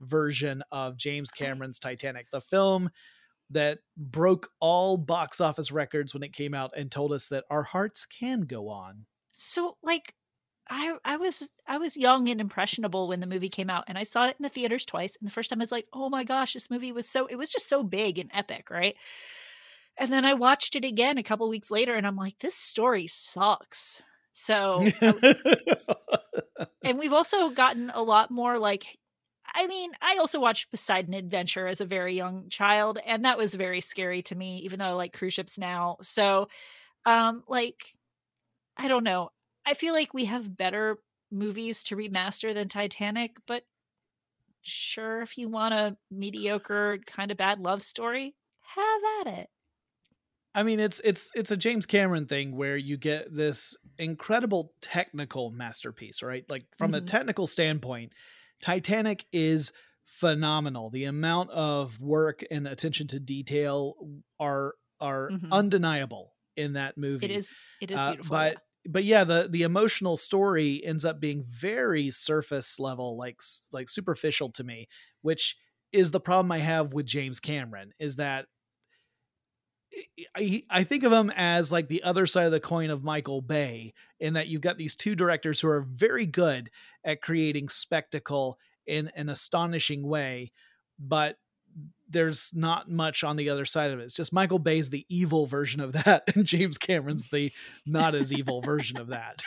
[0.00, 2.90] version of James Cameron's Titanic, the film
[3.50, 7.64] that broke all box office records when it came out and told us that our
[7.64, 9.06] hearts can go on.
[9.32, 10.14] So, like,
[10.70, 14.04] I I was I was young and impressionable when the movie came out and I
[14.04, 16.22] saw it in the theaters twice and the first time I was like, "Oh my
[16.24, 18.96] gosh, this movie was so it was just so big and epic, right?"
[19.98, 23.06] And then I watched it again a couple weeks later and I'm like, "This story
[23.08, 24.00] sucks."
[24.32, 24.86] So
[26.84, 28.98] and we've also gotten a lot more like
[29.52, 33.54] I mean, I also watched Poseidon Adventure as a very young child and that was
[33.54, 35.96] very scary to me even though I like cruise ships now.
[36.02, 36.48] So
[37.04, 37.94] um like
[38.76, 39.30] I don't know.
[39.66, 40.98] I feel like we have better
[41.30, 43.64] movies to remaster than Titanic, but
[44.62, 48.34] sure, if you want a mediocre, kind of bad love story,
[48.74, 49.48] have at it.
[50.54, 55.50] I mean, it's it's it's a James Cameron thing where you get this incredible technical
[55.50, 56.44] masterpiece, right?
[56.48, 57.04] Like from mm-hmm.
[57.04, 58.12] a technical standpoint,
[58.60, 59.72] Titanic is
[60.04, 60.90] phenomenal.
[60.90, 63.94] The amount of work and attention to detail
[64.40, 65.52] are are mm-hmm.
[65.52, 67.26] undeniable in that movie.
[67.26, 68.34] It is it is uh, beautiful.
[68.34, 68.58] Uh, but yeah.
[68.88, 73.40] But yeah, the the emotional story ends up being very surface level, like
[73.72, 74.88] like superficial to me,
[75.22, 75.56] which
[75.92, 78.46] is the problem I have with James Cameron is that
[80.36, 83.42] I, I think of him as like the other side of the coin of Michael
[83.42, 86.70] Bay, in that you've got these two directors who are very good
[87.04, 90.52] at creating spectacle in an astonishing way,
[90.98, 91.36] but
[92.10, 94.04] there's not much on the other side of it.
[94.04, 97.52] It's just Michael Bay's the evil version of that, and James Cameron's the
[97.86, 99.42] not as evil version of that.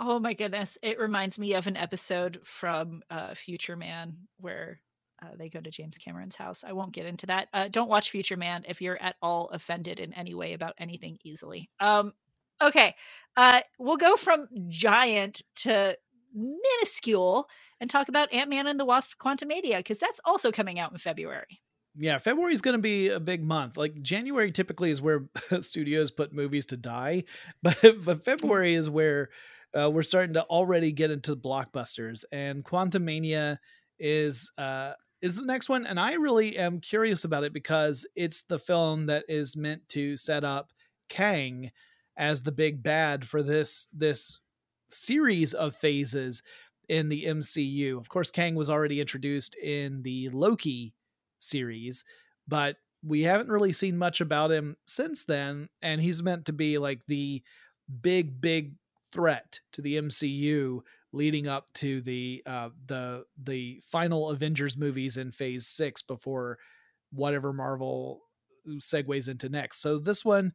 [0.00, 0.76] Oh my goodness.
[0.82, 4.80] It reminds me of an episode from uh, Future Man where
[5.22, 6.64] uh, they go to James Cameron's house.
[6.66, 7.48] I won't get into that.
[7.54, 11.18] Uh, don't watch Future Man if you're at all offended in any way about anything
[11.22, 11.70] easily.
[11.80, 12.12] Um,
[12.60, 12.94] okay.
[13.36, 15.96] Uh, we'll go from giant to
[16.34, 17.48] minuscule
[17.80, 20.98] and talk about Ant Man and the Wasp Quantumania because that's also coming out in
[20.98, 21.60] February.
[21.96, 23.76] Yeah, February is going to be a big month.
[23.76, 25.26] Like January typically is where
[25.60, 27.24] studios put movies to die,
[27.62, 29.30] but but February is where
[29.78, 32.24] uh, we're starting to already get into blockbusters.
[32.32, 33.58] And Quantumania
[33.98, 38.42] is uh, is the next one, and I really am curious about it because it's
[38.42, 40.70] the film that is meant to set up
[41.08, 41.70] Kang
[42.16, 44.40] as the big bad for this this
[44.90, 46.42] series of phases
[46.88, 47.98] in the MCU.
[47.98, 50.94] Of course, Kang was already introduced in the Loki
[51.38, 52.04] series,
[52.46, 56.78] but we haven't really seen much about him since then, and he's meant to be
[56.78, 57.42] like the
[58.00, 58.74] big, big
[59.12, 60.80] threat to the MCU
[61.12, 66.58] leading up to the uh, the the final Avengers movies in Phase Six before
[67.12, 68.20] whatever Marvel
[68.78, 69.80] segues into next.
[69.80, 70.52] So this one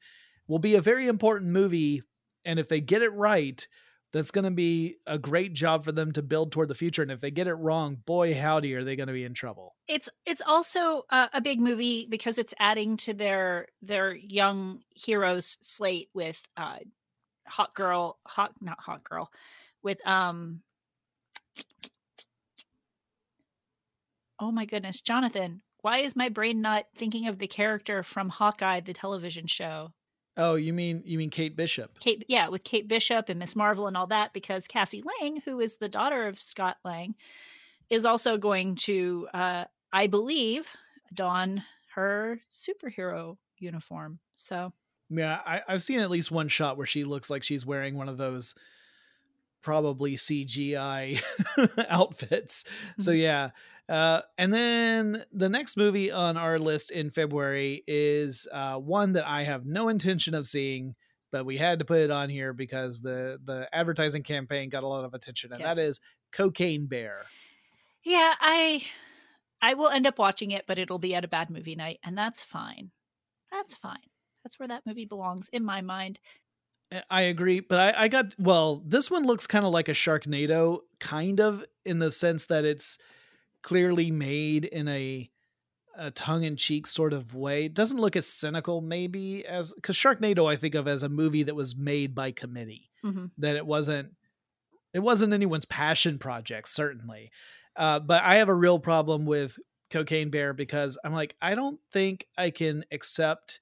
[0.48, 2.02] will be a very important movie,
[2.46, 3.66] and if they get it right,
[4.12, 7.02] that's going to be a great job for them to build toward the future.
[7.02, 9.76] And if they get it wrong, boy howdy, are they going to be in trouble.
[9.88, 15.58] It's it's also a, a big movie because it's adding to their their young heroes
[15.62, 16.78] slate with uh,
[17.48, 19.30] Hot Girl, Hot not Hot Girl,
[19.84, 20.62] with um
[24.42, 28.80] Oh my goodness, Jonathan, why is my brain not thinking of the character from Hawkeye
[28.80, 29.94] the television show?
[30.40, 32.00] Oh, you mean you mean Kate Bishop?
[32.00, 35.60] Kate yeah, with Kate Bishop and Miss Marvel and all that because Cassie Lang, who
[35.60, 37.16] is the daughter of Scott Lang,
[37.90, 40.68] is also going to uh I believe
[41.14, 44.20] don her superhero uniform.
[44.38, 44.72] So
[45.10, 48.08] yeah, I, I've seen at least one shot where she looks like she's wearing one
[48.08, 48.56] of those
[49.62, 51.22] probably CGI
[51.90, 52.64] outfits.
[52.64, 53.02] Mm-hmm.
[53.02, 53.50] So yeah.
[53.90, 59.28] Uh, and then the next movie on our list in February is uh, one that
[59.28, 60.94] I have no intention of seeing,
[61.32, 64.88] but we had to put it on here because the the advertising campaign got a
[64.88, 65.76] lot of attention, and yes.
[65.76, 66.00] that is
[66.32, 67.26] Cocaine Bear.
[68.04, 68.86] Yeah, I
[69.60, 72.16] I will end up watching it, but it'll be at a bad movie night, and
[72.16, 72.92] that's fine.
[73.52, 73.98] That's fine.
[74.44, 76.20] That's where that movie belongs in my mind.
[77.10, 78.84] I agree, but I, I got well.
[78.86, 83.00] This one looks kind of like a Sharknado, kind of in the sense that it's
[83.62, 85.30] clearly made in a
[85.96, 87.66] a tongue-in-cheek sort of way.
[87.66, 91.44] It doesn't look as cynical, maybe as because Sharknado I think of as a movie
[91.44, 92.90] that was made by committee.
[93.04, 93.26] Mm-hmm.
[93.40, 94.14] That it wasn't
[94.94, 97.32] it wasn't anyone's passion project, certainly.
[97.76, 99.58] Uh, but I have a real problem with
[99.90, 103.60] Cocaine Bear because I'm like, I don't think I can accept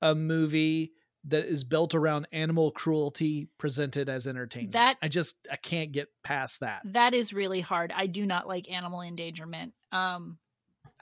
[0.00, 0.92] a movie
[1.24, 4.72] that is built around animal cruelty presented as entertainment.
[4.72, 6.82] That I just I can't get past that.
[6.84, 7.92] That is really hard.
[7.94, 9.72] I do not like animal endangerment.
[9.92, 10.38] Um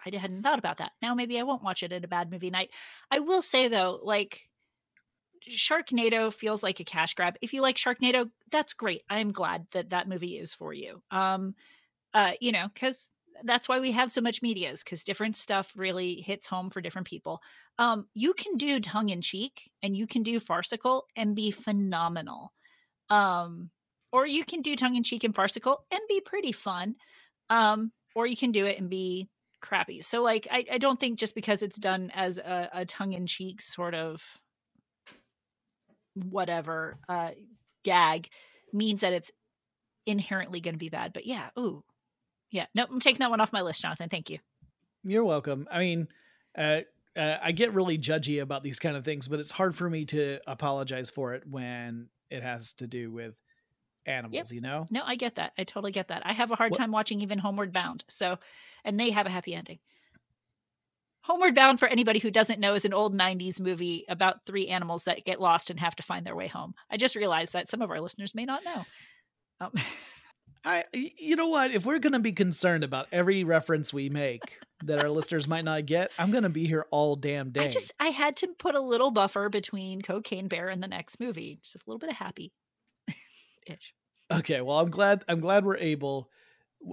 [0.04, 0.92] I hadn't thought about that.
[1.02, 2.70] Now maybe I won't watch it at a bad movie night.
[3.10, 4.48] I will say though, like
[5.48, 7.36] Sharknado feels like a cash grab.
[7.40, 9.02] If you like Sharknado, that's great.
[9.08, 11.02] I'm glad that that movie is for you.
[11.10, 11.54] Um
[12.12, 13.08] uh you know, cuz
[13.44, 17.06] that's why we have so much medias because different stuff really hits home for different
[17.06, 17.40] people.
[17.78, 22.52] Um, you can do tongue in cheek and you can do farcical and be phenomenal.
[23.08, 23.70] Um,
[24.12, 26.96] or you can do tongue in cheek and farcical and be pretty fun.
[27.48, 29.28] Um, or you can do it and be
[29.60, 30.02] crappy.
[30.02, 33.26] So, like, I, I don't think just because it's done as a, a tongue in
[33.26, 34.22] cheek sort of
[36.14, 37.30] whatever uh,
[37.84, 38.28] gag
[38.72, 39.30] means that it's
[40.06, 41.12] inherently going to be bad.
[41.12, 41.84] But yeah, ooh,
[42.50, 42.66] yeah.
[42.74, 44.08] No, I'm taking that one off my list, Jonathan.
[44.08, 44.38] Thank you.
[45.04, 45.66] You're welcome.
[45.70, 46.08] I mean,
[46.56, 46.80] uh,
[47.16, 50.04] uh, I get really judgy about these kind of things, but it's hard for me
[50.06, 53.34] to apologize for it when it has to do with
[54.06, 54.54] animals, yep.
[54.54, 54.86] you know?
[54.90, 55.52] No, I get that.
[55.58, 56.22] I totally get that.
[56.24, 56.78] I have a hard what?
[56.78, 58.04] time watching even Homeward Bound.
[58.08, 58.38] So,
[58.84, 59.78] and they have a happy ending.
[61.22, 65.04] Homeward Bound, for anybody who doesn't know, is an old 90s movie about three animals
[65.04, 66.74] that get lost and have to find their way home.
[66.90, 68.84] I just realized that some of our listeners may not know.
[69.60, 69.72] Um.
[70.64, 71.70] I, you know what?
[71.70, 75.64] If we're going to be concerned about every reference we make that our listeners might
[75.64, 77.64] not get, I'm going to be here all damn day.
[77.64, 81.18] I just, I had to put a little buffer between Cocaine Bear and the next
[81.18, 81.60] movie.
[81.62, 82.52] Just a little bit of happy
[83.66, 83.94] ish.
[84.30, 84.60] Okay.
[84.60, 86.28] Well, I'm glad, I'm glad we're able,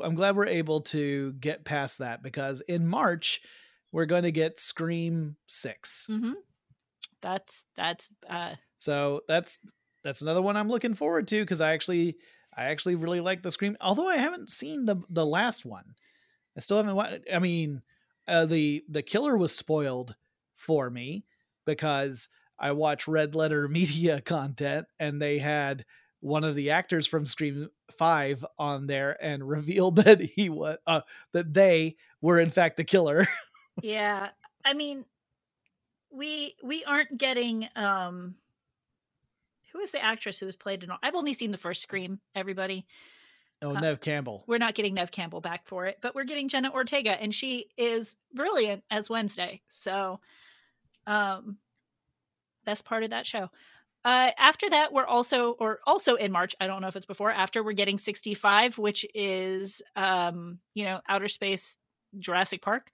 [0.02, 3.42] I'm glad we're able to get past that because in March,
[3.92, 6.08] we're going to get Scream 6.
[6.10, 6.34] Mm-hmm.
[7.22, 9.60] That's that's uh so that's
[10.04, 12.18] that's another one I'm looking forward to because I actually
[12.58, 13.78] I actually really like the Scream.
[13.80, 15.96] Although I haven't seen the the last one,
[16.58, 16.96] I still haven't.
[16.96, 17.82] Watched, I mean,
[18.28, 20.16] uh, the the killer was spoiled
[20.56, 21.26] for me
[21.66, 25.86] because I watch Red Letter Media content and they had
[26.20, 31.02] one of the actors from Scream Five on there and revealed that he was uh,
[31.34, 33.28] that they were in fact the killer.
[33.84, 34.30] yeah
[34.66, 35.06] i mean
[36.12, 38.36] we we aren't getting um
[39.78, 42.20] who is the actress who has played in all i've only seen the first scream
[42.36, 42.86] everybody.
[43.62, 44.44] Oh uh, neve campbell.
[44.48, 47.68] we're not getting Neve campbell back for it but we're getting jenna ortega and she
[47.78, 49.62] is brilliant as wednesday.
[49.70, 50.20] So
[51.06, 51.58] um
[52.66, 53.50] that's part of that show.
[54.04, 57.32] Uh, after that, we're also, or also in March, I don't know if it's before,
[57.32, 61.76] after we're getting 65, which is, um, you know, outer space
[62.20, 62.92] Jurassic Park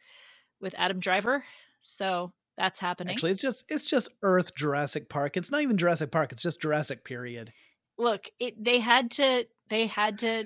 [0.62, 1.44] with Adam Driver.
[1.82, 3.14] So that's happening.
[3.14, 5.38] Actually, it's just it's just Earth Jurassic Park.
[5.38, 6.32] It's not even Jurassic Park.
[6.32, 7.52] It's just Jurassic period.
[7.98, 10.46] Look, it they had to they had to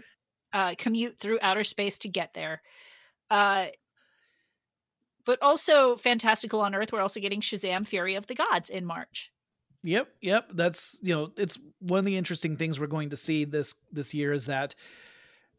[0.53, 2.61] uh, commute through outer space to get there.
[3.29, 3.67] Uh,
[5.25, 6.93] but also fantastical on Earth.
[6.93, 9.31] We're also getting Shazam: Fury of the Gods in March.
[9.83, 10.49] Yep, yep.
[10.53, 14.13] That's you know, it's one of the interesting things we're going to see this this
[14.13, 14.75] year is that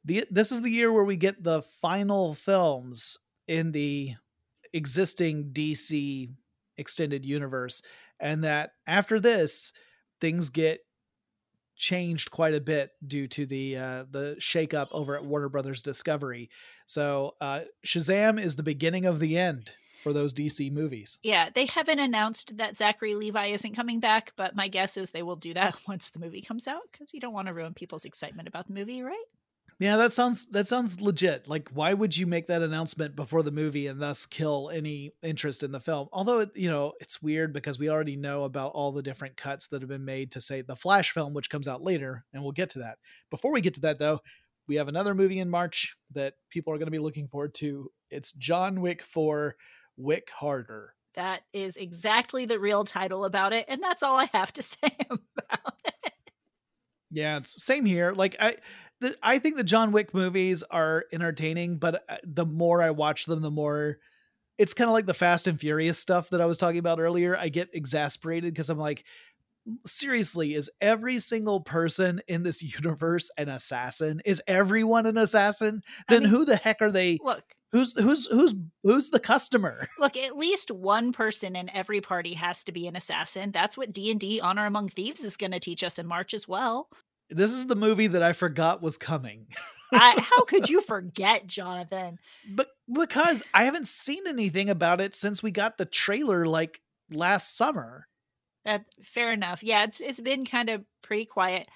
[0.05, 4.15] the this is the year where we get the final films in the
[4.73, 6.31] existing DC
[6.77, 7.83] extended universe,
[8.21, 9.73] and that after this,
[10.21, 10.81] things get
[11.77, 16.51] changed quite a bit due to the uh, the shakeup over at Warner Brothers Discovery.
[16.87, 21.19] So uh, Shazam is the beginning of the end for those DC movies.
[21.23, 25.23] Yeah, they haven't announced that Zachary Levi isn't coming back, but my guess is they
[25.23, 28.05] will do that once the movie comes out because you don't want to ruin people's
[28.05, 29.17] excitement about the movie, right?
[29.81, 31.49] Yeah, that sounds that sounds legit.
[31.49, 35.63] Like, why would you make that announcement before the movie and thus kill any interest
[35.63, 36.09] in the film?
[36.13, 39.69] Although, it, you know, it's weird because we already know about all the different cuts
[39.69, 42.51] that have been made to say the Flash film, which comes out later, and we'll
[42.51, 42.99] get to that.
[43.31, 44.19] Before we get to that, though,
[44.67, 47.89] we have another movie in March that people are going to be looking forward to.
[48.11, 49.55] It's John Wick for
[49.97, 50.95] Wick Harder.
[51.15, 54.97] That is exactly the real title about it, and that's all I have to say
[55.09, 56.13] about it.
[57.11, 58.13] Yeah, it's same here.
[58.13, 58.57] Like I
[59.01, 63.27] the, I think the John Wick movies are entertaining, but uh, the more I watch
[63.27, 63.99] them, the more
[64.59, 67.37] it's kind of like the Fast and Furious stuff that I was talking about earlier.
[67.37, 69.05] I get exasperated because I'm like,
[69.87, 74.21] seriously, is every single person in this universe an assassin?
[74.25, 75.83] Is everyone an assassin?
[76.09, 77.19] Then I mean, who the heck are they?
[77.23, 79.89] Look, who's who's who's who's the customer?
[79.99, 83.53] Look, at least one person in every party has to be an assassin.
[83.53, 86.35] That's what D and D Honor Among Thieves is going to teach us in March
[86.35, 86.89] as well.
[87.31, 89.47] This is the movie that I forgot was coming.
[89.93, 92.19] I, how could you forget, Jonathan?
[92.49, 97.57] But because I haven't seen anything about it since we got the trailer like last
[97.57, 98.07] summer.
[98.65, 99.63] That fair enough.
[99.63, 101.69] Yeah, it's it's been kind of pretty quiet.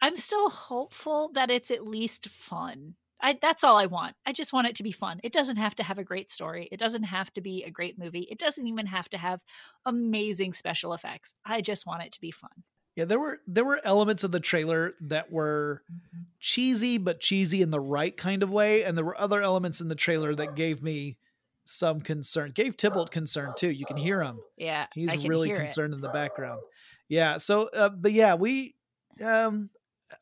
[0.00, 2.94] I'm still hopeful that it's at least fun.
[3.20, 4.14] I, that's all I want.
[4.24, 5.18] I just want it to be fun.
[5.24, 6.68] It doesn't have to have a great story.
[6.70, 8.28] It doesn't have to be a great movie.
[8.30, 9.42] It doesn't even have to have
[9.84, 11.34] amazing special effects.
[11.44, 12.62] I just want it to be fun.
[12.98, 16.22] Yeah, there were there were elements of the trailer that were mm-hmm.
[16.40, 19.86] cheesy, but cheesy in the right kind of way, and there were other elements in
[19.86, 21.16] the trailer that gave me
[21.64, 22.50] some concern.
[22.52, 23.70] Gave Tybalt concern too.
[23.70, 24.40] You can hear him.
[24.56, 25.98] Yeah, he's really concerned it.
[25.98, 26.60] in the background.
[27.08, 27.38] Yeah.
[27.38, 28.74] So, uh, but yeah, we
[29.22, 29.70] um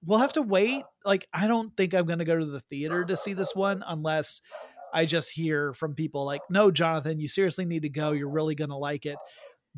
[0.04, 0.82] we'll have to wait.
[1.02, 3.84] Like, I don't think I'm going to go to the theater to see this one
[3.86, 4.42] unless
[4.92, 8.12] I just hear from people like, "No, Jonathan, you seriously need to go.
[8.12, 9.16] You're really going to like it."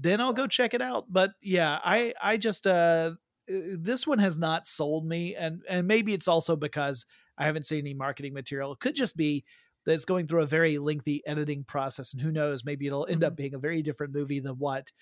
[0.01, 1.07] Then I'll go check it out.
[1.09, 3.12] But yeah, I I just uh,
[3.51, 7.66] uh this one has not sold me, and and maybe it's also because I haven't
[7.66, 8.72] seen any marketing material.
[8.72, 9.44] It could just be
[9.84, 13.24] that it's going through a very lengthy editing process, and who knows, maybe it'll end
[13.24, 13.36] up mm-hmm.
[13.36, 14.92] being a very different movie than what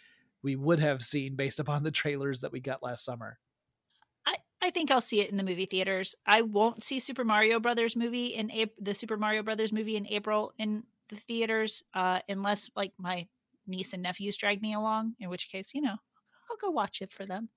[0.43, 3.39] we would have seen based upon the trailers that we got last summer.
[4.25, 6.15] I I think I'll see it in the movie theaters.
[6.27, 10.07] I won't see Super Mario Brothers movie in April, the Super Mario Brothers movie in
[10.07, 13.29] April in the theaters, uh, unless like my
[13.67, 15.97] niece and nephews drag me along, in which case, you know,
[16.51, 17.49] I'll go watch it for them.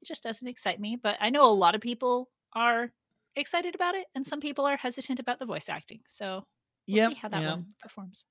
[0.00, 2.92] It just doesn't excite me, but I know a lot of people are
[3.36, 6.00] excited about it, and some people are hesitant about the voice acting.
[6.06, 6.46] So
[6.86, 7.50] we'll yep, see how that yep.
[7.50, 8.26] one performs.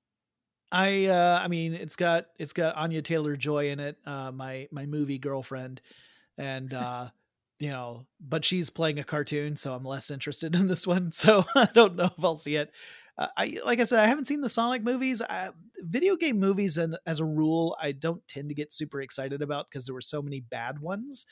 [0.71, 4.67] I uh I mean it's got it's got Anya Taylor Joy in it, uh my
[4.71, 5.81] my movie girlfriend.
[6.37, 7.09] And uh
[7.59, 11.11] you know, but she's playing a cartoon, so I'm less interested in this one.
[11.13, 12.71] So I don't know if I'll see it.
[13.17, 15.21] Uh, I like I said, I haven't seen the Sonic movies.
[15.21, 15.49] I,
[15.79, 19.67] video game movies, and as a rule, I don't tend to get super excited about
[19.69, 21.25] because there were so many bad ones.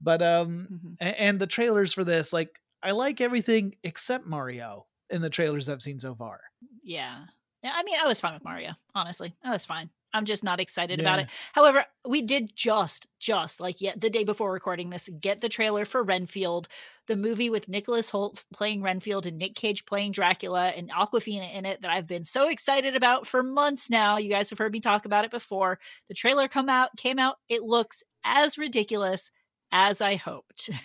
[0.00, 0.94] But um, mm-hmm.
[1.00, 5.68] and, and the trailers for this, like I like everything except Mario in the trailers
[5.68, 6.40] I've seen so far.
[6.82, 7.24] Yeah,
[7.62, 7.72] yeah.
[7.74, 8.74] I mean, I was fine with Mario.
[8.94, 9.90] Honestly, I was fine.
[10.16, 11.04] I'm just not excited yeah.
[11.04, 11.28] about it.
[11.52, 15.84] However, we did just, just like yet the day before recording this, get the trailer
[15.84, 16.68] for Renfield,
[17.06, 21.64] the movie with Nicholas Hoult playing Renfield and Nick Cage playing Dracula and Awkwafina in
[21.64, 24.18] it that I've been so excited about for months now.
[24.18, 25.78] You guys have heard me talk about it before.
[26.08, 27.36] The trailer come out came out.
[27.48, 29.30] It looks as ridiculous
[29.70, 30.70] as I hoped.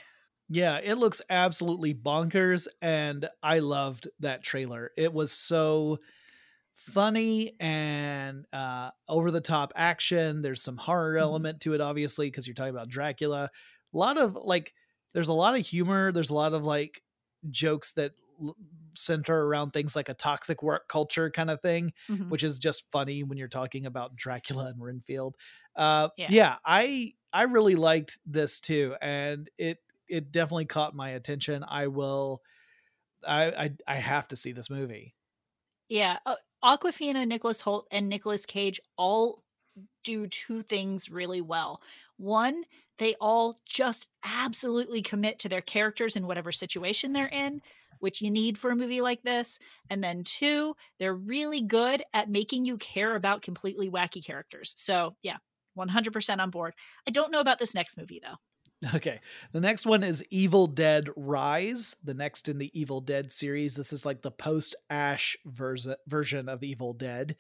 [0.54, 4.92] Yeah, it looks absolutely bonkers and I loved that trailer.
[4.98, 6.00] It was so
[6.82, 10.42] funny and uh, over the top action.
[10.42, 11.24] There's some horror mm-hmm.
[11.24, 13.50] element to it, obviously, because you're talking about Dracula.
[13.94, 14.74] A lot of like,
[15.14, 16.12] there's a lot of humor.
[16.12, 17.02] There's a lot of like
[17.50, 18.56] jokes that l-
[18.96, 22.30] center around things like a toxic work culture kind of thing, mm-hmm.
[22.30, 25.36] which is just funny when you're talking about Dracula and Renfield.
[25.76, 26.28] Uh, yeah.
[26.30, 29.78] yeah, I I really liked this too, and it
[30.10, 31.64] it definitely caught my attention.
[31.68, 32.42] I will.
[33.26, 35.14] I, I, I have to see this movie.
[35.90, 36.18] Yeah,
[36.64, 39.44] Awkwafina, Nicholas Hoult, and Nicholas Cage all
[40.04, 41.82] do two things really well.
[42.18, 42.64] One,
[42.98, 47.62] they all just absolutely commit to their characters in whatever situation they're in,
[48.00, 49.60] which you need for a movie like this.
[49.90, 54.74] And then two, they're really good at making you care about completely wacky characters.
[54.78, 55.38] So, yeah,
[55.78, 56.74] 100% on board.
[57.08, 58.38] I don't know about this next movie, though.
[58.96, 59.20] Okay.
[59.52, 63.76] The next one is Evil Dead Rise, the next in the Evil Dead series.
[63.76, 67.36] This is like the post Ash vers- version of Evil Dead.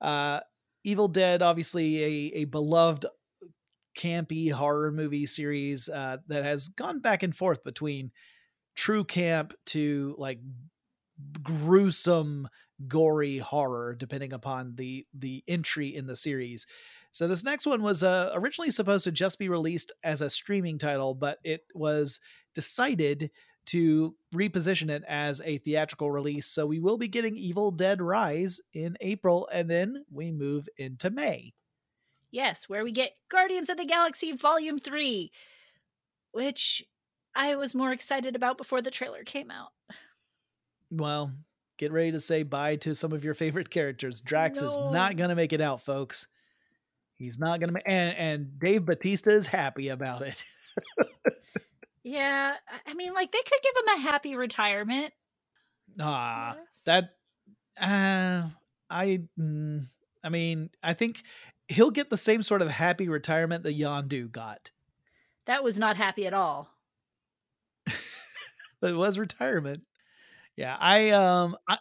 [0.00, 0.40] Uh,
[0.84, 3.04] Evil Dead, obviously a, a beloved
[3.98, 8.10] campy horror movie series uh, that has gone back and forth between
[8.76, 10.38] true camp to like
[11.42, 12.48] gruesome
[12.86, 16.64] gory horror depending upon the the entry in the series
[17.12, 20.78] so this next one was uh, originally supposed to just be released as a streaming
[20.78, 22.20] title, but it was
[22.54, 23.30] decided
[23.66, 26.46] to reposition it as a theatrical release.
[26.46, 31.10] So we will be getting Evil Dead Rise in April, and then we move into
[31.10, 31.52] May.
[32.30, 35.30] Yes, where we get Guardians of the Galaxy Volume 3,
[36.32, 36.82] which
[37.34, 39.68] I was more excited about before the trailer came out.
[40.90, 41.32] Well,
[41.76, 44.20] get ready to say bye to some of your favorite characters.
[44.20, 44.66] Drax no.
[44.68, 46.28] is not going to make it out, folks.
[47.18, 50.44] He's not going to, and and Dave Bautista is happy about it.
[52.04, 52.54] yeah,
[52.86, 55.12] I mean, like they could give him a happy retirement.
[56.00, 57.16] Ah, that.
[57.80, 58.48] Uh,
[58.88, 59.22] I.
[59.38, 59.86] Mm,
[60.22, 61.22] I mean, I think
[61.68, 64.70] he'll get the same sort of happy retirement that Yondu got.
[65.46, 66.68] That was not happy at all.
[68.80, 69.82] but it was retirement.
[70.56, 71.78] Yeah, I um I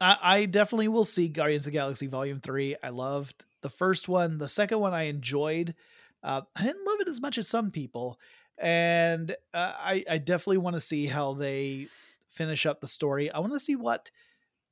[0.00, 2.76] I definitely will see Guardians of the Galaxy Volume Three.
[2.82, 4.38] I loved the first one.
[4.38, 5.74] The second one I enjoyed.
[6.22, 8.18] Uh, I didn't love it as much as some people,
[8.58, 11.88] and uh, I, I definitely want to see how they
[12.30, 13.30] finish up the story.
[13.30, 14.10] I want to see what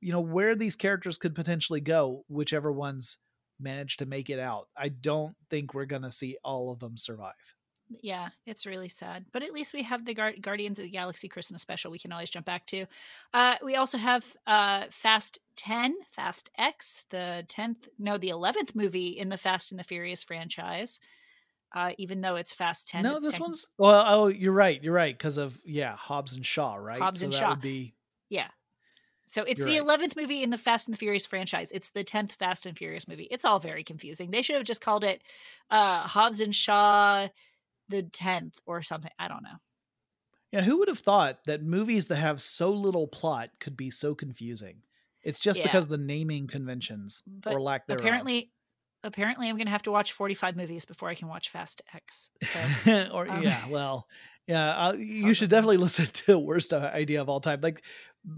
[0.01, 3.19] you know where these characters could potentially go, whichever ones
[3.59, 4.67] manage to make it out.
[4.75, 7.56] I don't think we're gonna see all of them survive
[8.01, 9.25] yeah, it's really sad.
[9.31, 12.11] But at least we have the Gar- Guardians of the Galaxy Christmas special we can
[12.11, 12.85] always jump back to.
[13.33, 19.07] Uh, we also have uh, Fast 10, Fast X, the 10th, no, the 11th movie
[19.07, 20.99] in the Fast and the Furious franchise.
[21.75, 23.03] Uh, even though it's Fast 10.
[23.03, 23.41] No, this 10.
[23.41, 24.81] one's, well, oh, you're right.
[24.81, 25.15] You're right.
[25.15, 26.99] Because of, yeah, Hobbs and Shaw, right?
[26.99, 27.49] Hobbs so and Shaw.
[27.49, 27.93] would be.
[28.29, 28.47] Yeah.
[29.27, 29.99] So it's You're the right.
[29.99, 31.71] 11th movie in the Fast and the Furious franchise.
[31.73, 33.27] It's the 10th Fast and Furious movie.
[33.29, 34.31] It's all very confusing.
[34.31, 35.21] They should have just called it
[35.69, 37.27] uh, Hobbs and Shaw
[37.89, 39.11] the 10th or something.
[39.17, 39.57] I don't know.
[40.51, 44.15] Yeah, who would have thought that movies that have so little plot could be so
[44.15, 44.77] confusing?
[45.23, 45.65] It's just yeah.
[45.65, 47.99] because the naming conventions but or lack thereof.
[47.99, 48.51] Apparently,
[49.03, 52.29] apparently, I'm going to have to watch 45 movies before I can watch Fast X.
[52.43, 54.07] So, or um, yeah, well,
[54.47, 57.59] yeah, I'll, you should definitely listen to worst idea of all time.
[57.61, 57.83] Like,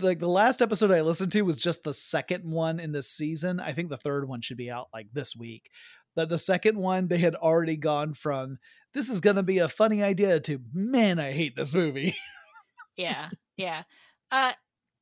[0.02, 3.60] like the last episode I listened to was just the second one in this season.
[3.60, 5.70] I think the third one should be out like this week.
[6.16, 8.58] But the second one, they had already gone from
[8.94, 12.16] this is going to be a funny idea to man i hate this movie.
[12.98, 13.84] Yeah yeah.
[14.32, 14.52] Uh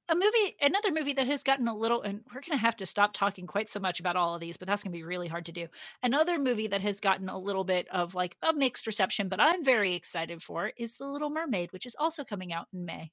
[0.09, 2.85] a movie another movie that has gotten a little and we're going to have to
[2.85, 5.27] stop talking quite so much about all of these but that's going to be really
[5.27, 5.67] hard to do.
[6.03, 9.65] Another movie that has gotten a little bit of like a mixed reception but i'm
[9.65, 13.11] very excited for is the little mermaid which is also coming out in may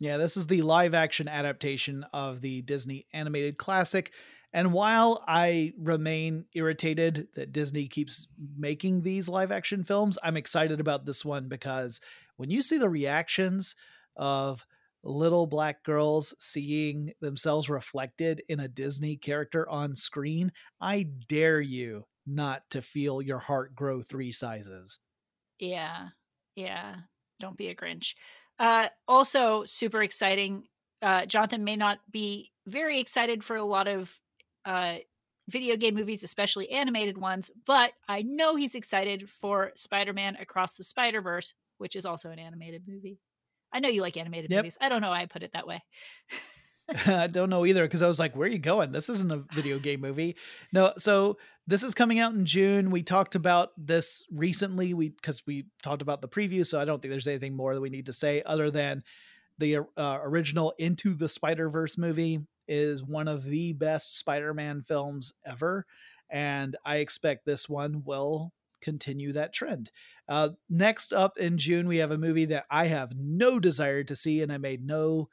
[0.00, 4.12] Yeah, this is the live action adaptation of the Disney animated classic.
[4.52, 10.80] And while I remain irritated that Disney keeps making these live action films, I'm excited
[10.80, 12.00] about this one because
[12.36, 13.74] when you see the reactions
[14.16, 14.66] of
[15.02, 22.06] little black girls seeing themselves reflected in a Disney character on screen, I dare you
[22.26, 24.98] not to feel your heart grow three sizes.
[25.58, 26.08] Yeah.
[26.54, 26.96] Yeah.
[27.40, 28.14] Don't be a Grinch.
[28.58, 30.64] Uh, also, super exciting.
[31.00, 34.12] Uh, Jonathan may not be very excited for a lot of
[34.64, 34.96] uh,
[35.48, 40.74] video game movies, especially animated ones, but I know he's excited for Spider Man Across
[40.74, 43.18] the Spider Verse, which is also an animated movie.
[43.72, 44.64] I know you like animated yep.
[44.64, 44.78] movies.
[44.80, 45.82] I don't know why I put it that way.
[47.06, 48.92] I don't know either because I was like, where are you going?
[48.92, 50.36] This isn't a video game movie.
[50.72, 51.36] No, so
[51.68, 52.90] this is coming out in June.
[52.90, 57.00] We talked about this recently we because we talked about the preview, so I don't
[57.00, 59.04] think there's anything more that we need to say other than
[59.58, 65.86] the uh, original Into the Spider-Verse movie is one of the best Spider-Man films ever
[66.30, 69.90] and I expect this one will continue that trend.
[70.28, 74.16] Uh, next up in June, we have a movie that I have no desire to
[74.16, 75.28] see, and I made no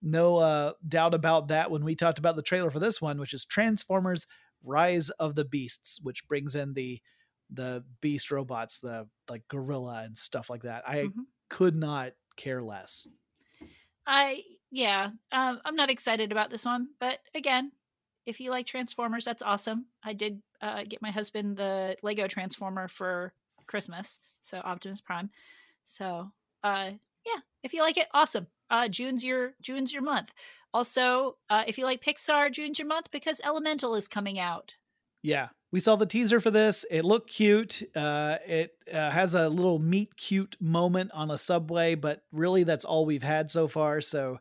[0.00, 3.34] no uh, doubt about that when we talked about the trailer for this one, which
[3.34, 4.26] is Transformers:
[4.64, 7.00] Rise of the Beasts, which brings in the
[7.50, 10.82] the beast robots, the like gorilla and stuff like that.
[10.86, 11.22] I mm-hmm.
[11.48, 13.06] could not care less.
[14.06, 17.72] I yeah, um, I'm not excited about this one, but again,
[18.26, 19.86] if you like Transformers, that's awesome.
[20.04, 23.32] I did uh, get my husband the Lego Transformer for
[23.66, 25.30] Christmas, so Optimus Prime.
[25.84, 26.30] So
[26.62, 26.90] uh,
[27.24, 28.46] yeah, if you like it, awesome.
[28.70, 30.32] Uh, June's your June's your month.
[30.74, 34.74] Also, uh, if you like Pixar, June's your month because Elemental is coming out.
[35.22, 36.84] Yeah, we saw the teaser for this.
[36.90, 37.82] It looked cute.
[37.96, 42.84] Uh, it uh, has a little meet cute moment on a subway, but really that's
[42.84, 44.00] all we've had so far.
[44.00, 44.38] So,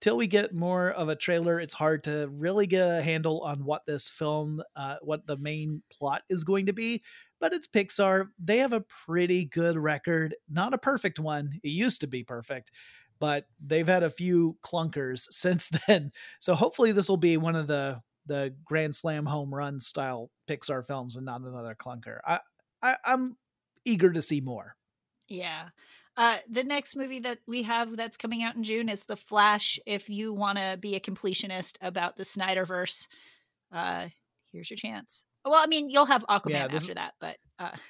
[0.00, 3.64] till we get more of a trailer, it's hard to really get a handle on
[3.64, 7.02] what this film, uh, what the main plot is going to be
[7.40, 8.28] but it's Pixar.
[8.42, 10.34] They have a pretty good record.
[10.48, 11.50] Not a perfect one.
[11.62, 12.70] It used to be perfect,
[13.18, 16.12] but they've had a few clunkers since then.
[16.40, 20.84] So hopefully this will be one of the the grand slam home run style Pixar
[20.84, 22.18] films and not another clunker.
[22.26, 22.40] I,
[22.82, 23.36] I I'm
[23.84, 24.76] eager to see more.
[25.28, 25.68] Yeah.
[26.16, 29.78] Uh, the next movie that we have that's coming out in June is The Flash.
[29.86, 33.06] If you want to be a completionist about the Snyderverse,
[33.70, 34.06] uh,
[34.50, 35.26] here's your chance.
[35.44, 37.70] Well, I mean, you'll have Aquaman yeah, after that, but uh...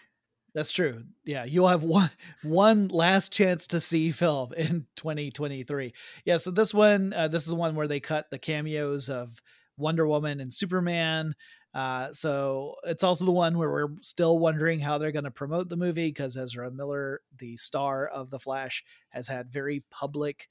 [0.56, 1.02] that's true.
[1.26, 2.10] Yeah, you'll have one
[2.42, 5.92] one last chance to see film in 2023.
[6.24, 9.38] Yeah, so this one, uh, this is one where they cut the cameos of
[9.76, 11.34] Wonder Woman and Superman.
[11.74, 15.68] Uh, so it's also the one where we're still wondering how they're going to promote
[15.68, 20.48] the movie because Ezra Miller, the star of The Flash, has had very public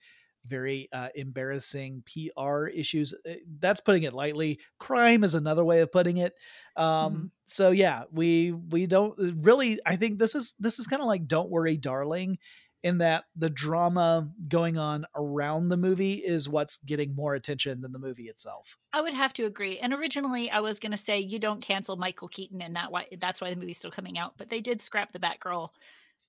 [0.48, 3.14] very uh, embarrassing PR issues.
[3.26, 4.60] Eh, that's putting it lightly.
[4.80, 6.34] Crime is another way of putting it.
[6.76, 7.26] Um, mm-hmm.
[7.48, 9.80] So yeah, we we don't uh, really.
[9.86, 12.38] I think this is this is kind of like "Don't Worry, Darling,"
[12.86, 17.92] in that the drama going on around the movie is what's getting more attention than
[17.92, 18.78] the movie itself.
[18.94, 19.80] I would have to agree.
[19.80, 23.08] And originally, I was going to say you don't cancel Michael Keaton, and that why
[23.20, 24.34] that's why the movie's still coming out.
[24.38, 25.70] But they did scrap the Batgirl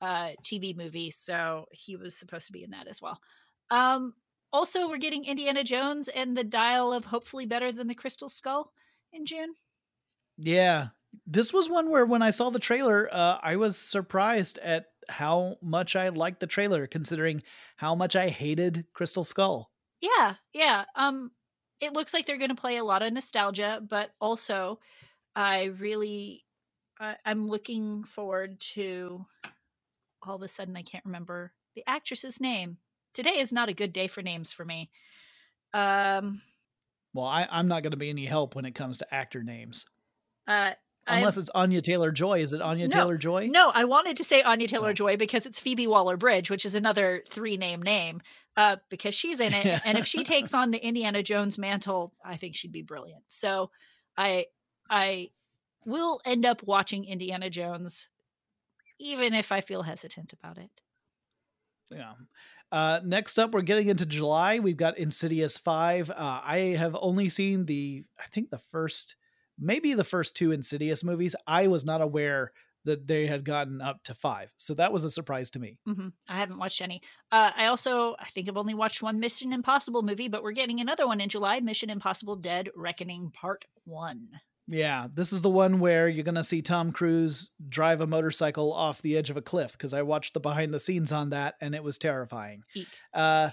[0.01, 3.21] uh, TV movie, so he was supposed to be in that as well.
[3.71, 4.15] Um,
[4.53, 8.73] also, we're getting Indiana Jones and the Dial of Hopefully Better Than the Crystal Skull
[9.13, 9.55] in June.
[10.39, 10.89] Yeah.
[11.27, 15.57] This was one where when I saw the trailer, uh, I was surprised at how
[15.63, 17.43] much I liked the trailer, considering
[17.77, 19.71] how much I hated Crystal Skull.
[20.01, 20.85] Yeah, yeah.
[20.95, 21.33] Um,
[21.81, 24.79] it looks like they're going to play a lot of nostalgia, but also,
[25.35, 26.45] I really,
[27.25, 29.27] I'm looking forward to.
[30.23, 32.79] All of a sudden, I can't remember the actress's name
[33.17, 34.91] today is not a good day for names for me.
[35.75, 36.43] Um,
[37.15, 39.87] well, I, am not going to be any help when it comes to actor names.
[40.47, 40.73] Uh,
[41.09, 42.41] Unless it's Anya Taylor Joy.
[42.41, 43.49] Is it Anya no, Taylor Joy?
[43.51, 45.17] No, I wanted to say Anya Taylor Joy oh.
[45.17, 48.21] because it's Phoebe Waller Bridge, which is another three name name,
[48.57, 49.81] uh, because she's in it.
[49.85, 53.23] and if she takes on the Indiana Jones mantle, I think she'd be brilliant.
[53.29, 53.71] So
[54.17, 54.47] I
[54.91, 55.31] I
[55.85, 58.09] will end up watching Indiana Jones,
[58.99, 60.71] even if I feel hesitant about it.
[61.91, 62.15] Yeah.
[62.73, 64.59] Uh, next up, we're getting into July.
[64.59, 66.11] We've got Insidious 5.
[66.11, 69.17] Uh, I have only seen the, I think the first,
[69.59, 71.37] maybe the first two Insidious movies.
[71.47, 72.53] I was not aware
[72.87, 74.53] that they had gotten up to five.
[74.57, 75.79] So that was a surprise to me.
[75.89, 76.09] Mm-hmm.
[76.29, 77.03] I haven't watched any.
[77.31, 80.81] Uh, I also, I think I've only watched one Mission Impossible movie, but we're getting
[80.81, 84.29] another one in July Mission Impossible Dead Reckoning Part 1.
[84.69, 88.73] Yeah, this is the one where you're going to see Tom Cruise drive a motorcycle
[88.73, 91.55] off the edge of a cliff because I watched the behind the scenes on that
[91.61, 92.63] and it was terrifying.
[93.15, 93.51] Uh,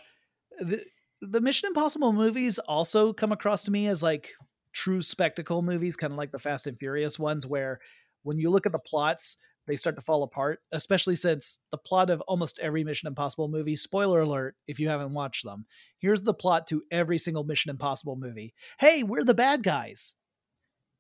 [0.60, 0.84] the,
[1.22, 4.30] the Mission Impossible movies also come across to me as like
[4.74, 7.80] true spectacle movies, kind of like the Fast and Furious ones, where
[8.24, 9.38] when you look at the plots,
[9.68, 13.76] they start to fall apart, especially since the plot of almost every Mission Impossible movie,
[13.76, 15.66] spoiler alert if you haven't watched them,
[16.00, 18.54] here's the plot to every single Mission Impossible movie.
[18.80, 20.16] Hey, we're the bad guys.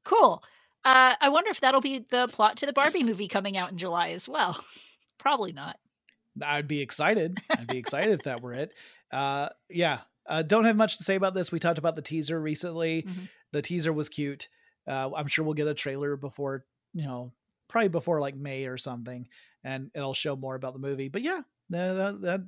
[0.04, 0.44] Cool.
[0.86, 3.78] Uh, I wonder if that'll be the plot to the Barbie movie coming out in
[3.78, 4.64] July as well.
[5.18, 5.78] Probably not.
[6.42, 7.38] I'd be excited.
[7.50, 8.72] I'd be excited if that were it.
[9.12, 10.00] Uh, yeah.
[10.26, 11.52] Uh, don't have much to say about this.
[11.52, 13.04] We talked about the teaser recently.
[13.04, 13.26] Mm-hmm.
[13.52, 14.50] The teaser was cute.
[14.88, 17.34] Uh, I'm sure we'll get a trailer before, you know,
[17.70, 19.28] probably before like May or something,
[19.64, 21.08] and it'll show more about the movie.
[21.08, 22.42] But yeah, that, that,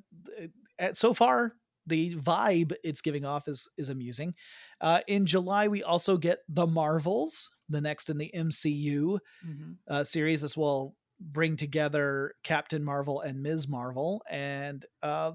[0.80, 1.56] that so far
[1.88, 4.34] the vibe it's giving off is is amusing.
[4.82, 9.72] Uh, in July, we also get the Marvels, the next in the MCU mm-hmm.
[9.88, 10.42] uh, series.
[10.42, 13.68] This will bring together Captain Marvel and Ms.
[13.68, 15.34] Marvel, and uh,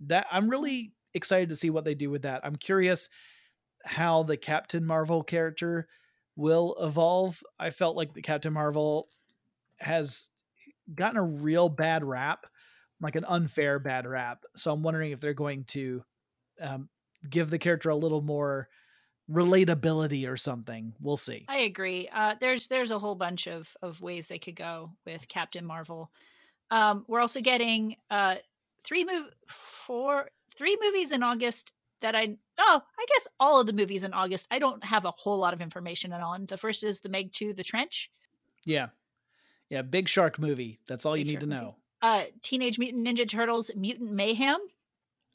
[0.00, 2.42] that I'm really excited to see what they do with that.
[2.44, 3.08] I'm curious
[3.84, 5.88] how the Captain Marvel character
[6.36, 7.42] will evolve.
[7.58, 9.08] I felt like the Captain Marvel
[9.80, 10.30] has
[10.94, 12.46] gotten a real bad rap,
[13.00, 14.44] like an unfair bad rap.
[14.56, 16.04] So I'm wondering if they're going to
[16.60, 16.88] um,
[17.28, 18.68] give the character a little more
[19.30, 20.94] relatability or something.
[21.00, 21.44] We'll see.
[21.48, 22.08] I agree.
[22.12, 26.10] Uh, there's there's a whole bunch of of ways they could go with Captain Marvel.
[26.70, 28.36] Um, we're also getting uh,
[28.84, 33.72] three move four three movies in August that I oh I guess all of the
[33.72, 36.46] movies in August I don't have a whole lot of information on.
[36.46, 38.10] The first is the Meg Two, The Trench.
[38.64, 38.88] Yeah,
[39.68, 40.80] yeah, big shark movie.
[40.88, 41.56] That's all big you need to know.
[41.56, 41.76] Movie.
[42.00, 44.58] Uh, Teenage Mutant Ninja Turtles: Mutant Mayhem.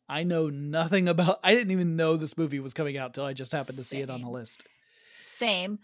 [0.09, 1.39] I know nothing about.
[1.43, 3.97] I didn't even know this movie was coming out till I just happened to Same.
[3.97, 4.65] see it on the list.
[5.21, 5.79] Same.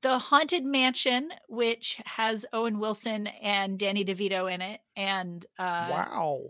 [0.00, 6.40] The Haunted Mansion, which has Owen Wilson and Danny DeVito in it, and uh, wow,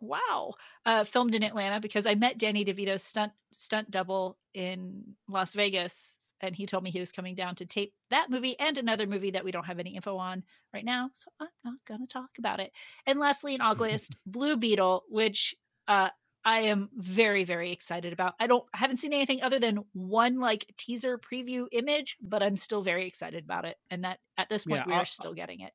[0.00, 0.54] wow,
[0.86, 6.16] uh, filmed in Atlanta because I met Danny DeVito's stunt stunt double in Las Vegas,
[6.40, 9.30] and he told me he was coming down to tape that movie and another movie
[9.32, 12.60] that we don't have any info on right now, so I'm not gonna talk about
[12.60, 12.72] it.
[13.06, 15.54] And lastly, in August, Blue Beetle, which
[15.88, 16.10] uh,
[16.44, 18.34] I am very very excited about.
[18.40, 22.56] I don't I haven't seen anything other than one like teaser preview image, but I'm
[22.56, 23.76] still very excited about it.
[23.90, 25.72] And that at this point yeah, we are still getting it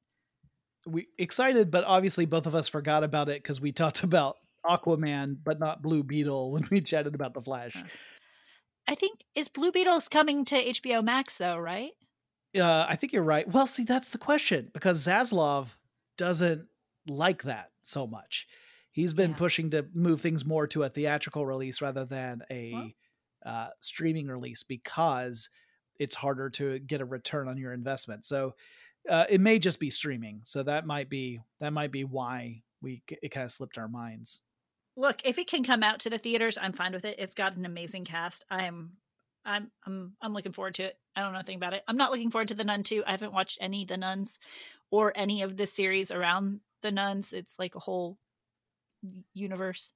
[0.86, 5.38] we excited, but obviously both of us forgot about it because we talked about Aquaman,
[5.44, 7.84] but not Blue Beetle when we chatted about the Flash.
[8.88, 11.92] I think is Blue Beetle's coming to HBO Max though, right?
[12.56, 13.48] Uh, I think you're right.
[13.48, 15.70] Well, see, that's the question because Zaslav
[16.18, 16.68] doesn't
[17.08, 18.48] like that so much.
[18.92, 19.38] He's been yeah.
[19.38, 22.94] pushing to move things more to a theatrical release rather than a
[23.46, 25.50] uh, streaming release because
[26.00, 28.26] it's harder to get a return on your investment.
[28.26, 28.56] So
[29.10, 33.04] uh, it may just be streaming, so that might be that might be why we
[33.08, 34.42] it kind of slipped our minds.
[34.98, 37.20] Look, if it can come out to the theaters, I'm fine with it.
[37.20, 38.46] It's got an amazing cast.
[38.50, 38.92] I'm
[39.46, 40.98] I'm I'm I'm looking forward to it.
[41.16, 41.84] I don't know anything about it.
[41.88, 43.04] I'm not looking forward to the Nun 2.
[43.06, 44.40] I haven't watched any of the Nuns
[44.92, 47.34] or any of the series around the Nuns.
[47.34, 48.18] It's like a whole
[49.34, 49.92] universe.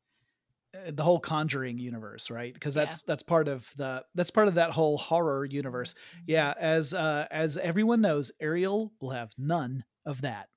[0.76, 3.06] Uh, the whole conjuring universe right because that's yeah.
[3.08, 6.26] that's part of the that's part of that whole horror universe mm-hmm.
[6.28, 10.48] yeah as uh as everyone knows ariel will have none of that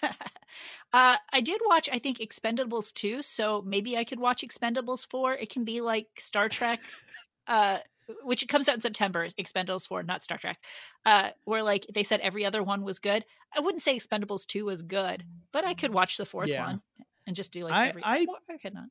[0.92, 5.34] uh i did watch i think expendables 2 so maybe i could watch expendables 4
[5.34, 6.80] it can be like star trek
[7.46, 7.78] uh
[8.24, 10.58] which comes out in september expendables 4 not star trek
[11.06, 13.24] uh where like they said every other one was good.
[13.56, 16.66] I wouldn't say expendables 2 was good but i could watch the fourth yeah.
[16.66, 16.82] one
[17.26, 18.88] and just do like I, every I, I could not.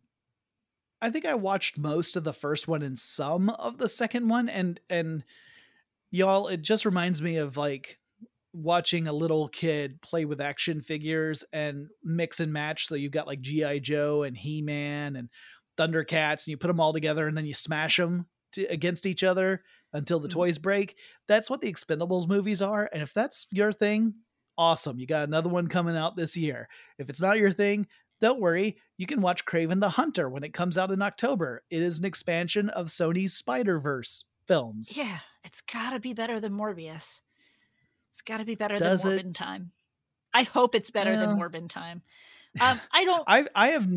[1.01, 4.49] I think I watched most of the first one and some of the second one
[4.49, 5.23] and and
[6.11, 7.98] y'all it just reminds me of like
[8.53, 13.27] watching a little kid play with action figures and mix and match so you've got
[13.27, 15.29] like GI Joe and He-Man and
[15.77, 19.23] Thundercats and you put them all together and then you smash them to, against each
[19.23, 20.39] other until the mm-hmm.
[20.39, 20.95] toys break.
[21.27, 24.15] That's what the Expendables movies are and if that's your thing,
[24.57, 24.99] awesome.
[24.99, 26.67] You got another one coming out this year.
[26.97, 27.87] If it's not your thing,
[28.21, 31.63] don't worry, you can watch Kraven the Hunter when it comes out in October.
[31.69, 34.97] It is an expansion of Sony's Spider Verse films.
[34.97, 37.21] Yeah, it's got to be better than Morbius.
[38.19, 39.33] It's got to be better Does than Morbin?
[39.33, 39.71] Time.
[40.33, 42.01] I hope it's better than Morbin Time.
[42.59, 43.23] Um, I don't.
[43.25, 43.87] I I have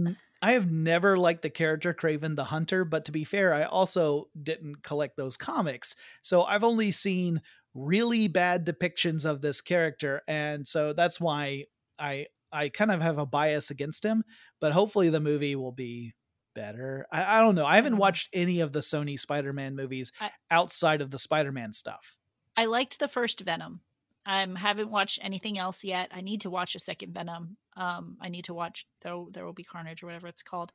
[0.40, 4.28] I have never liked the character Kraven the Hunter, but to be fair, I also
[4.40, 7.42] didn't collect those comics, so I've only seen
[7.74, 11.64] really bad depictions of this character, and so that's why
[11.98, 14.22] I I kind of have a bias against him,
[14.60, 16.14] but hopefully the movie will be
[16.54, 17.06] better.
[17.10, 17.66] I, I don't know.
[17.66, 21.50] I haven't watched any of the Sony Spider Man movies I, outside of the Spider
[21.50, 22.16] Man stuff.
[22.56, 23.80] I liked the first Venom.
[24.24, 26.10] I haven't watched anything else yet.
[26.12, 27.56] I need to watch a second Venom.
[27.76, 30.72] Um, I need to watch though there will be Carnage or whatever it's called.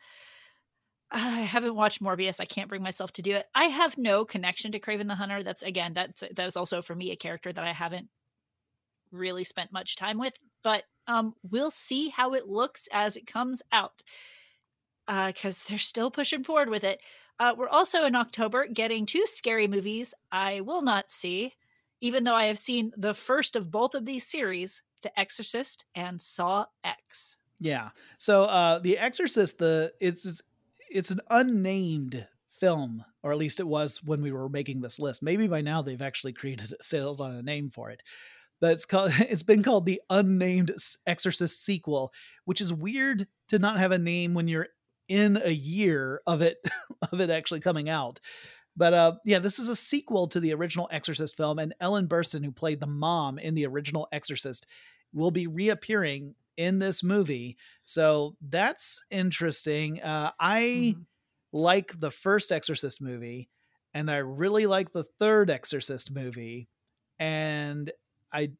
[1.10, 2.41] I haven't watched Morbius.
[2.41, 3.45] I can't bring myself to do it.
[3.56, 5.41] I have no connection to Kraven the Hunter.
[5.41, 8.10] That's again, that's that is also for me a character that I haven't
[9.12, 10.34] really spent much time with.
[10.64, 14.04] But um, we'll see how it looks as it comes out
[15.08, 17.00] because uh, they're still pushing forward with it.
[17.39, 21.54] Uh, we're also in October getting two scary movies I will not see,
[22.02, 26.22] even though I have seen the first of both of these series, The Exorcist and
[26.22, 27.38] Saw X.
[27.60, 27.89] Yeah.
[28.18, 30.41] So uh The Exorcist, the it's
[30.89, 32.28] it's an unnamed
[32.60, 35.22] film, or at least it was when we were making this list.
[35.24, 38.02] Maybe by now they've actually created settled on a name for it.
[38.60, 40.72] But it's called it's been called the unnamed
[41.06, 42.14] Exorcist sequel,
[42.45, 44.68] which is weird to not have a name when you're
[45.08, 46.58] in a year of it
[47.12, 48.20] of it actually coming out.
[48.78, 52.45] But uh, yeah, this is a sequel to the original Exorcist film, and Ellen Burstyn,
[52.45, 54.67] who played the mom in the original Exorcist,
[55.11, 57.57] will be reappearing in this movie.
[57.86, 60.01] So that's interesting.
[60.01, 61.01] Uh, I mm-hmm.
[61.51, 63.49] like the first Exorcist movie,
[63.95, 66.69] and I really like the third Exorcist movie,
[67.17, 67.91] and
[68.32, 68.51] I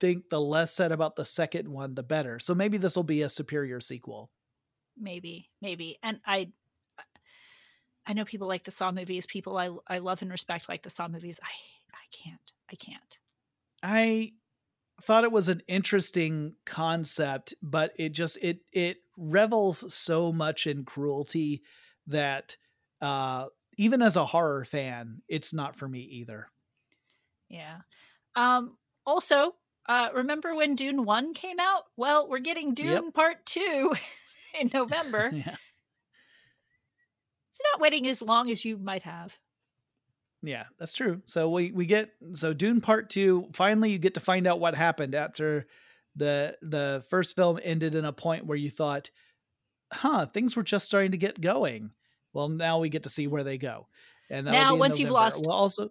[0.00, 2.38] think the less said about the second one, the better.
[2.38, 4.30] So maybe this will be a superior sequel
[5.00, 6.48] maybe maybe and i
[8.08, 10.90] i know people like the saw movies people i i love and respect like the
[10.90, 13.18] saw movies i i can't i can't
[13.82, 14.32] i
[15.02, 20.84] thought it was an interesting concept but it just it it revels so much in
[20.84, 21.62] cruelty
[22.06, 22.56] that
[23.00, 23.46] uh
[23.76, 26.48] even as a horror fan it's not for me either
[27.48, 27.76] yeah
[28.34, 29.54] um also
[29.88, 33.14] uh remember when dune 1 came out well we're getting dune yep.
[33.14, 33.94] part 2
[34.60, 35.30] in November.
[35.32, 35.56] yeah.
[37.58, 39.36] It's not waiting as long as you might have.
[40.42, 41.22] Yeah, that's true.
[41.26, 44.76] So we we get so Dune Part 2, finally you get to find out what
[44.76, 45.66] happened after
[46.14, 49.10] the the first film ended in a point where you thought,
[49.92, 51.90] "Huh, things were just starting to get going."
[52.32, 53.88] Well, now we get to see where they go.
[54.30, 55.90] And now once you've lost well, also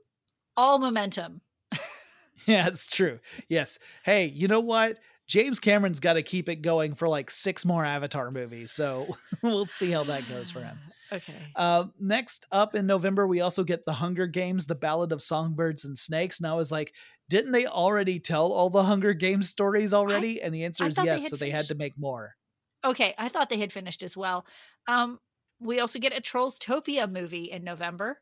[0.55, 1.41] all momentum.
[2.45, 3.19] yeah, it's true.
[3.49, 3.79] Yes.
[4.03, 4.99] Hey, you know what?
[5.27, 8.71] James Cameron's got to keep it going for like six more Avatar movies.
[8.71, 10.77] So we'll see how that goes for him.
[11.09, 11.37] Okay.
[11.55, 15.85] Uh, next up in November, we also get The Hunger Games, The Ballad of Songbirds
[15.85, 16.37] and Snakes.
[16.37, 16.93] And I was like,
[17.29, 20.41] didn't they already tell all the Hunger Games stories already?
[20.41, 21.05] I, and the answer is yes.
[21.05, 21.39] They so finished.
[21.39, 22.35] they had to make more.
[22.83, 23.15] Okay.
[23.17, 24.45] I thought they had finished as well.
[24.89, 25.17] Um,
[25.61, 28.19] we also get a Trollstopia movie in November.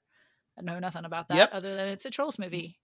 [0.56, 1.50] I know nothing about that yep.
[1.54, 2.78] other than it's a Trolls movie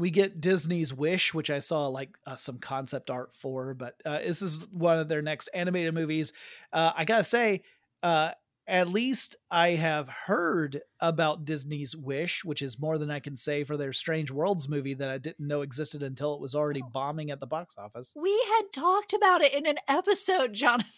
[0.00, 4.18] we get Disney's Wish, which I saw like uh, some concept art for, but uh,
[4.18, 6.32] this is one of their next animated movies.
[6.72, 7.62] Uh, I gotta say,
[8.02, 8.32] uh,
[8.66, 13.64] at least I have heard about Disney's Wish, which is more than I can say
[13.64, 16.90] for their Strange Worlds movie that I didn't know existed until it was already oh.
[16.92, 18.14] bombing at the box office.
[18.16, 20.90] We had talked about it in an episode, Jonathan.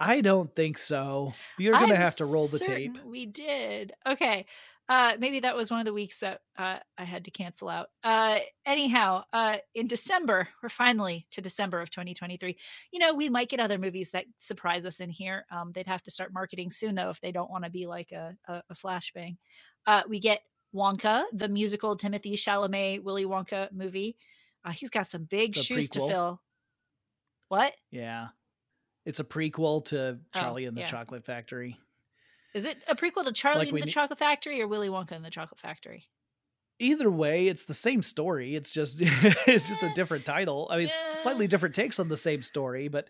[0.00, 1.32] I don't think so.
[1.58, 2.98] You're gonna I'm have to roll the tape.
[3.06, 3.92] We did.
[4.06, 4.46] Okay.
[4.86, 7.88] Uh, maybe that was one of the weeks that uh, I had to cancel out.
[8.02, 12.56] Uh, anyhow, uh, in December, we're finally to December of 2023.
[12.92, 15.46] You know, we might get other movies that surprise us in here.
[15.50, 18.12] Um, they'd have to start marketing soon, though, if they don't want to be like
[18.12, 19.36] a, a, a flashbang.
[19.86, 20.42] Uh, we get
[20.74, 24.16] Wonka, the musical Timothy Chalamet Willy Wonka movie.
[24.64, 25.92] Uh, he's got some big the shoes prequel.
[25.92, 26.42] to fill.
[27.48, 27.72] What?
[27.90, 28.28] Yeah,
[29.06, 30.86] it's a prequel to oh, Charlie oh, and the yeah.
[30.86, 31.78] Chocolate Factory.
[32.54, 35.24] Is it a prequel to Charlie like and the Chocolate Factory or Willy Wonka and
[35.24, 36.04] the Chocolate Factory?
[36.78, 38.54] Either way, it's the same story.
[38.54, 40.68] It's just it's just a different title.
[40.70, 41.12] I mean, yeah.
[41.12, 43.08] it's slightly different takes on the same story, but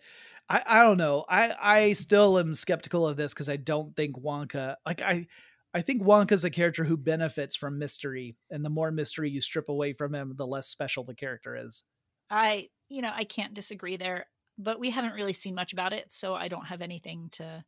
[0.49, 1.25] I I don't know.
[1.29, 5.27] I I still am skeptical of this because I don't think Wonka like I
[5.75, 9.69] I think Wonka's a character who benefits from mystery, and the more mystery you strip
[9.69, 11.83] away from him, the less special the character is.
[12.29, 14.25] I you know I can't disagree there,
[14.57, 17.63] but we haven't really seen much about it, so I don't have anything to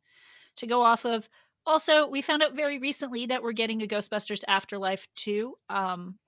[0.56, 1.28] to go off of.
[1.66, 5.54] Also, we found out very recently that we're getting a Ghostbusters Afterlife 2.
[5.68, 6.18] Um,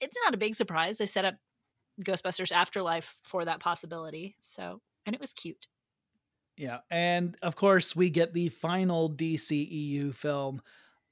[0.00, 0.98] it's not a big surprise.
[0.98, 1.36] They set up
[2.04, 4.36] Ghostbusters Afterlife for that possibility.
[4.40, 5.66] So, and it was cute.
[6.56, 6.78] Yeah.
[6.90, 10.60] And of course, we get the final DCEU film,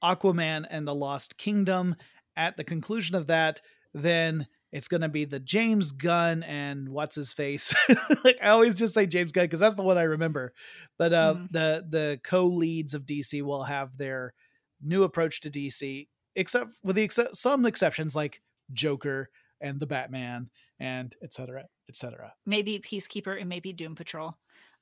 [0.03, 1.95] Aquaman and the Lost Kingdom.
[2.35, 3.61] At the conclusion of that,
[3.93, 7.73] then it's going to be the James Gunn and what's his face.
[8.23, 10.53] like I always just say James Gunn because that's the one I remember.
[10.97, 11.45] But uh, mm-hmm.
[11.51, 14.33] the the co-leads of DC will have their
[14.81, 18.41] new approach to DC, except with the except some exceptions like
[18.71, 19.29] Joker
[19.61, 20.49] and the Batman
[20.79, 21.65] and etc.
[21.89, 22.33] etc.
[22.45, 24.37] Maybe Peacekeeper and maybe Doom Patrol.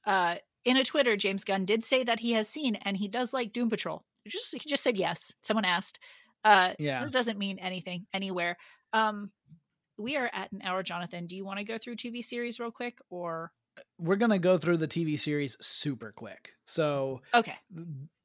[0.06, 0.36] Uh,
[0.66, 3.54] in a Twitter, James Gunn did say that he has seen and he does like
[3.54, 4.04] Doom Patrol.
[4.24, 5.32] He just he just said yes.
[5.42, 6.00] Someone asked.
[6.44, 8.58] Uh, yeah, it doesn't mean anything anywhere.
[8.94, 9.32] Um,
[9.98, 11.28] we are at an hour, Jonathan.
[11.28, 13.52] Do you want to go through TV series real quick or?
[14.00, 16.54] we're gonna go through the TV series super quick.
[16.66, 17.56] So okay,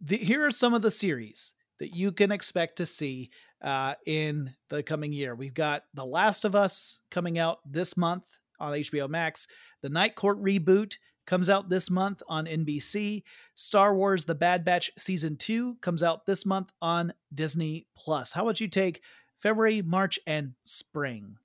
[0.00, 3.30] the, here are some of the series that you can expect to see
[3.62, 5.34] uh, in the coming year.
[5.34, 8.24] We've got The Last of Us coming out this month
[8.60, 9.48] on HBO Max.
[9.82, 10.96] The Night Court reboot
[11.26, 13.22] comes out this month on NBC.
[13.54, 18.32] Star Wars The Bad Batch season 2 comes out this month on Disney Plus.
[18.32, 19.02] How about you take
[19.40, 21.36] February, March and spring?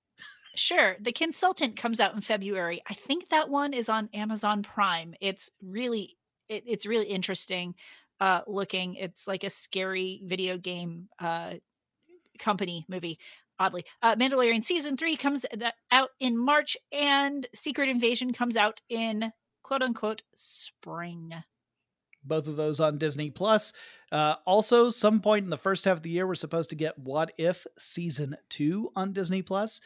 [0.57, 0.95] Sure.
[0.99, 2.81] The Consultant comes out in February.
[2.89, 5.13] I think that one is on Amazon Prime.
[5.21, 6.17] It's really
[6.49, 7.75] it, it's really interesting
[8.19, 8.95] uh looking.
[8.95, 11.53] It's like a scary video game uh
[12.39, 13.19] company movie
[13.59, 13.85] oddly.
[14.01, 15.45] Uh, Mandalorian season three comes
[15.91, 19.31] out in March, and Secret Invasion comes out in
[19.63, 21.33] quote unquote spring.
[22.23, 23.73] Both of those on Disney Plus.
[24.11, 26.97] Uh, also, some point in the first half of the year, we're supposed to get
[26.97, 29.81] What If season two on Disney Plus.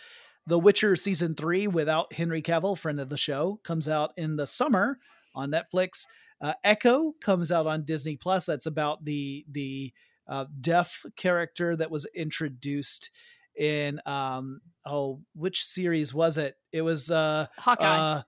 [0.47, 4.47] The Witcher season three without Henry Cavill, friend of the show, comes out in the
[4.47, 4.97] summer
[5.35, 6.05] on Netflix.
[6.41, 8.45] Uh, Echo comes out on Disney Plus.
[8.45, 9.93] That's about the the
[10.27, 13.11] uh, deaf character that was introduced
[13.55, 16.55] in um oh which series was it?
[16.71, 17.85] It was uh Hawkeye.
[17.85, 18.21] Uh,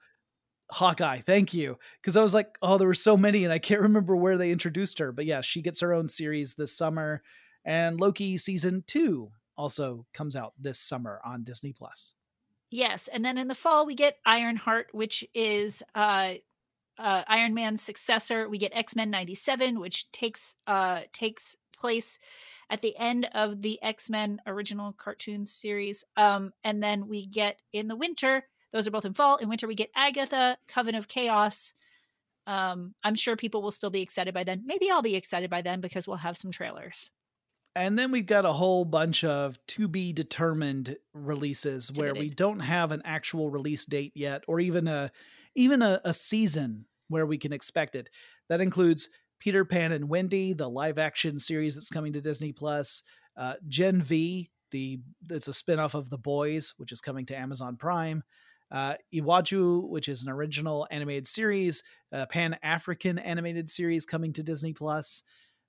[0.69, 1.21] Hawkeye.
[1.21, 1.77] Thank you.
[2.01, 4.51] Because I was like, oh, there were so many, and I can't remember where they
[4.51, 5.11] introduced her.
[5.11, 7.21] But yeah, she gets her own series this summer,
[7.65, 12.13] and Loki season two also comes out this summer on Disney Plus.
[12.69, 16.33] Yes, and then in the fall we get Ironheart, which is uh,
[16.97, 18.49] uh, Iron Man's successor.
[18.49, 22.17] We get X Men '97, which takes uh, takes place
[22.69, 26.03] at the end of the X Men original cartoon series.
[26.17, 28.47] Um, and then we get in the winter.
[28.71, 29.35] Those are both in fall.
[29.35, 31.73] In winter, we get Agatha, Coven of Chaos.
[32.47, 34.63] Um, I'm sure people will still be excited by then.
[34.65, 37.11] Maybe I'll be excited by then because we'll have some trailers.
[37.75, 42.59] And then we've got a whole bunch of to be determined releases where we don't
[42.59, 45.11] have an actual release date yet, or even a
[45.55, 48.09] even a, a season where we can expect it.
[48.49, 49.09] That includes
[49.39, 53.03] Peter Pan and Wendy, the live action series that's coming to Disney Plus,
[53.37, 54.99] uh, Gen V, the
[55.29, 58.23] it's a spinoff of The Boys, which is coming to Amazon Prime.
[58.71, 64.43] Uh, Iwaju, which is an original animated series, a Pan African animated series coming to
[64.43, 65.23] Disney Plus.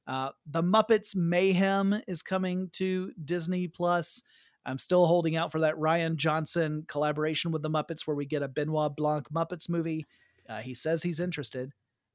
[0.07, 4.23] Uh, the Muppets Mayhem is coming to Disney Plus.
[4.67, 8.43] I'm still holding out for that Rian Johnson collaboration with the Muppets where we get
[8.43, 10.07] a Benoit Blanc Muppets movie.
[10.49, 11.73] Uh, he says he's interested.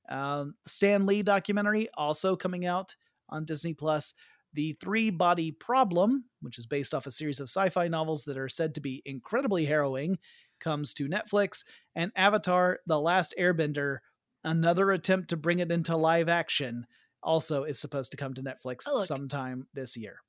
[0.10, 2.96] Um, Stan Lee documentary also coming out
[3.30, 4.14] on Disney Plus.
[4.54, 8.38] The Three Body Problem, which is based off a series of sci fi novels that
[8.38, 10.18] are said to be incredibly harrowing,
[10.60, 11.64] comes to Netflix.
[11.96, 14.00] And Avatar The Last Airbender,
[14.44, 16.88] another attempt to bring it into live action,
[17.22, 20.22] also is supposed to come to Netflix oh, sometime this year.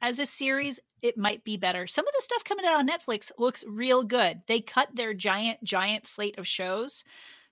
[0.00, 1.86] As a series, it might be better.
[1.86, 4.42] Some of the stuff coming out on Netflix looks real good.
[4.46, 7.04] They cut their giant, giant slate of shows.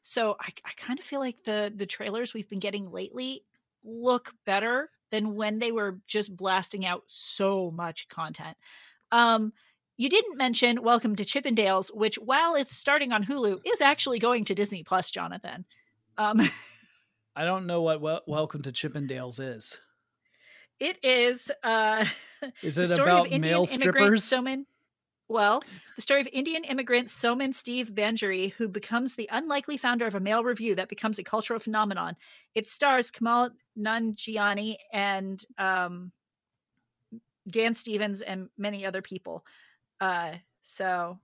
[0.02, 3.42] So I, I kind of feel like the the trailers we've been getting lately
[3.82, 8.57] look better than when they were just blasting out so much content.
[9.12, 9.52] Um,
[9.96, 14.44] you didn't mention Welcome to Chippendales, which, while it's starting on Hulu, is actually going
[14.44, 15.64] to Disney Plus, Jonathan.
[16.18, 16.40] Um,
[17.37, 19.78] I don't know what wel- Welcome to Chippendales is.
[20.80, 21.51] It is.
[21.62, 22.07] Uh,
[22.62, 24.24] is it about male strippers?
[24.24, 24.64] Somen,
[25.28, 25.62] well,
[25.97, 30.20] the story of Indian immigrant Somen Steve Banerjee, who becomes the unlikely founder of a
[30.20, 32.16] male revue that becomes a cultural phenomenon.
[32.55, 36.12] It stars Kumail Nanjiani and um,
[37.47, 39.45] Dan Stevens and many other people.
[40.01, 41.18] Uh, so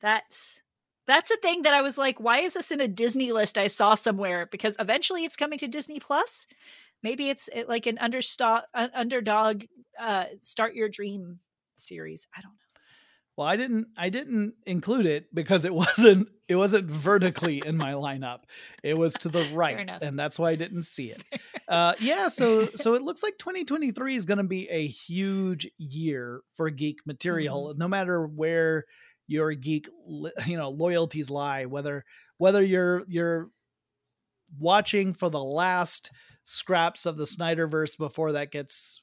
[0.00, 0.60] that's
[1.06, 3.66] that's a thing that I was like, why is this in a Disney list I
[3.66, 4.46] saw somewhere?
[4.50, 6.46] Because eventually it's coming to Disney Plus.
[7.02, 9.64] Maybe it's like an underdog, underdog
[10.00, 11.38] uh, start your dream
[11.76, 12.26] series.
[12.36, 12.58] I don't know.
[13.36, 17.92] Well, I didn't I didn't include it because it wasn't it wasn't vertically in my
[17.92, 18.40] lineup.
[18.82, 21.22] It was to the right, and that's why I didn't see it.
[21.68, 26.42] Uh, yeah, so so it looks like 2023 is going to be a huge year
[26.54, 27.78] for geek material, mm-hmm.
[27.78, 28.84] no matter where
[29.26, 29.88] your geek
[30.46, 32.04] you know loyalties lie whether
[32.38, 33.48] whether you're you're
[34.58, 36.10] watching for the last
[36.44, 39.02] scraps of the Snyderverse before that gets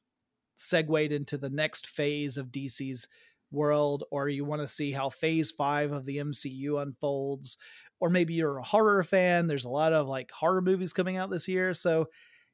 [0.57, 3.07] segued into the next phase of DC's
[3.51, 7.57] world or you want to see how phase 5 of the MCU unfolds
[7.99, 11.29] or maybe you're a horror fan there's a lot of like horror movies coming out
[11.29, 12.07] this year so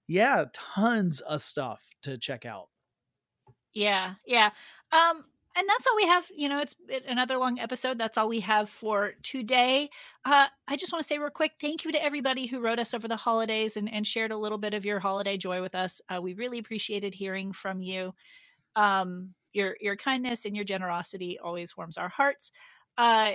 [0.08, 2.70] yeah tons of stuff to check out.
[3.74, 4.52] Yeah yeah
[4.92, 5.26] um
[5.58, 6.76] and that's all we have you know it's
[7.08, 9.90] another long episode that's all we have for today.
[10.24, 12.94] Uh, i just want to say real quick thank you to everybody who wrote us
[12.94, 16.02] over the holidays and, and shared a little bit of your holiday joy with us.
[16.10, 18.14] Uh, we really appreciated hearing from you.
[18.76, 22.52] Um, your your kindness and your generosity always warms our hearts.
[22.98, 23.34] Uh,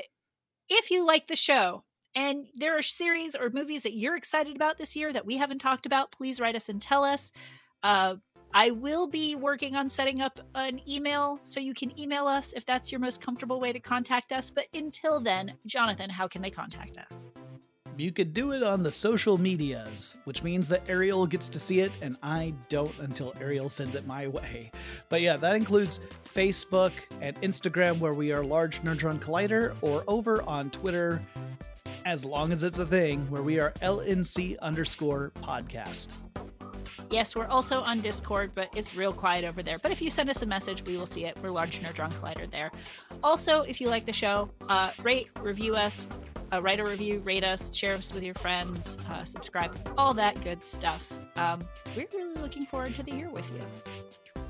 [0.69, 4.79] if you like the show and there are series or movies that you're excited about
[4.79, 7.33] this year that we haven't talked about, please write us and tell us.
[8.55, 12.67] I will be working on setting up an email so you can email us if
[12.67, 14.51] that's your most comfortable way to contact us.
[14.51, 17.25] But until then, Jonathan, how can they contact us?
[17.97, 21.81] You could do it on the social medias, which means that Ariel gets to see
[21.81, 24.71] it and I don't until Ariel sends it my way.
[25.09, 26.01] But yeah, that includes
[26.35, 31.23] Facebook and Instagram, where we are Large Nerdron Collider, or over on Twitter,
[32.05, 36.09] as long as it's a thing, where we are LNC underscore podcast.
[37.13, 39.77] Yes, we're also on Discord, but it's real quiet over there.
[39.83, 41.37] But if you send us a message, we will see it.
[41.43, 42.71] We're Large Nerdron Collider there.
[43.23, 46.07] Also, if you like the show, uh, rate, review us,
[46.53, 50.43] uh, write a review, rate us, share us with your friends, uh, subscribe, all that
[50.43, 51.07] good stuff.
[51.37, 51.63] Um,
[51.95, 53.61] we're really looking forward to the year with you.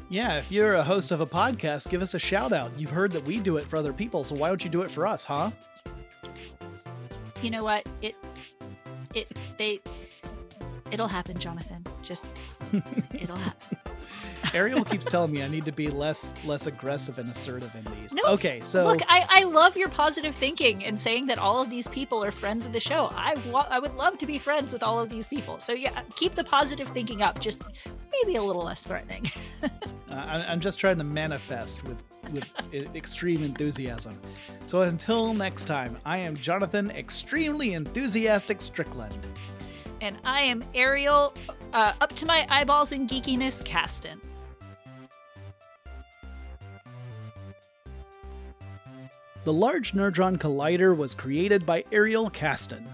[0.08, 2.78] Yeah, if you're a host of a podcast, give us a shout out.
[2.78, 4.90] You've heard that we do it for other people, so why don't you do it
[4.92, 5.50] for us, huh?
[7.42, 7.84] You know what?
[8.02, 8.14] It,
[9.16, 9.80] it, they,
[10.92, 11.84] it'll happen, Jonathan.
[12.02, 12.28] Just,
[13.14, 13.78] it'll happen.
[14.54, 18.12] Ariel keeps telling me I need to be less less aggressive and assertive in these.
[18.12, 21.70] No, okay, so look, I, I love your positive thinking and saying that all of
[21.70, 23.10] these people are friends of the show.
[23.14, 25.60] I wa- I would love to be friends with all of these people.
[25.60, 27.40] So yeah, keep the positive thinking up.
[27.40, 27.62] Just
[28.12, 29.30] maybe a little less threatening.
[29.62, 29.68] uh,
[30.10, 32.02] I, I'm just trying to manifest with
[32.32, 32.44] with
[32.94, 34.18] extreme enthusiasm.
[34.66, 39.26] So until next time, I am Jonathan, extremely enthusiastic Strickland,
[40.02, 41.32] and I am Ariel,
[41.72, 44.18] uh, up to my eyeballs in geekiness, Casten.
[49.44, 52.84] The Large Nerdron Collider was created by Ariel Casten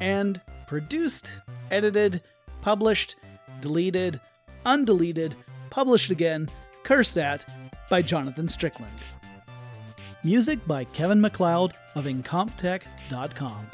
[0.00, 1.32] and produced,
[1.70, 2.22] edited,
[2.62, 3.16] published,
[3.60, 4.20] deleted,
[4.64, 5.34] undeleted,
[5.70, 6.48] published again,
[6.82, 7.44] cursed at
[7.90, 8.92] by Jonathan Strickland.
[10.24, 13.66] Music by Kevin MacLeod of Incompetech.com.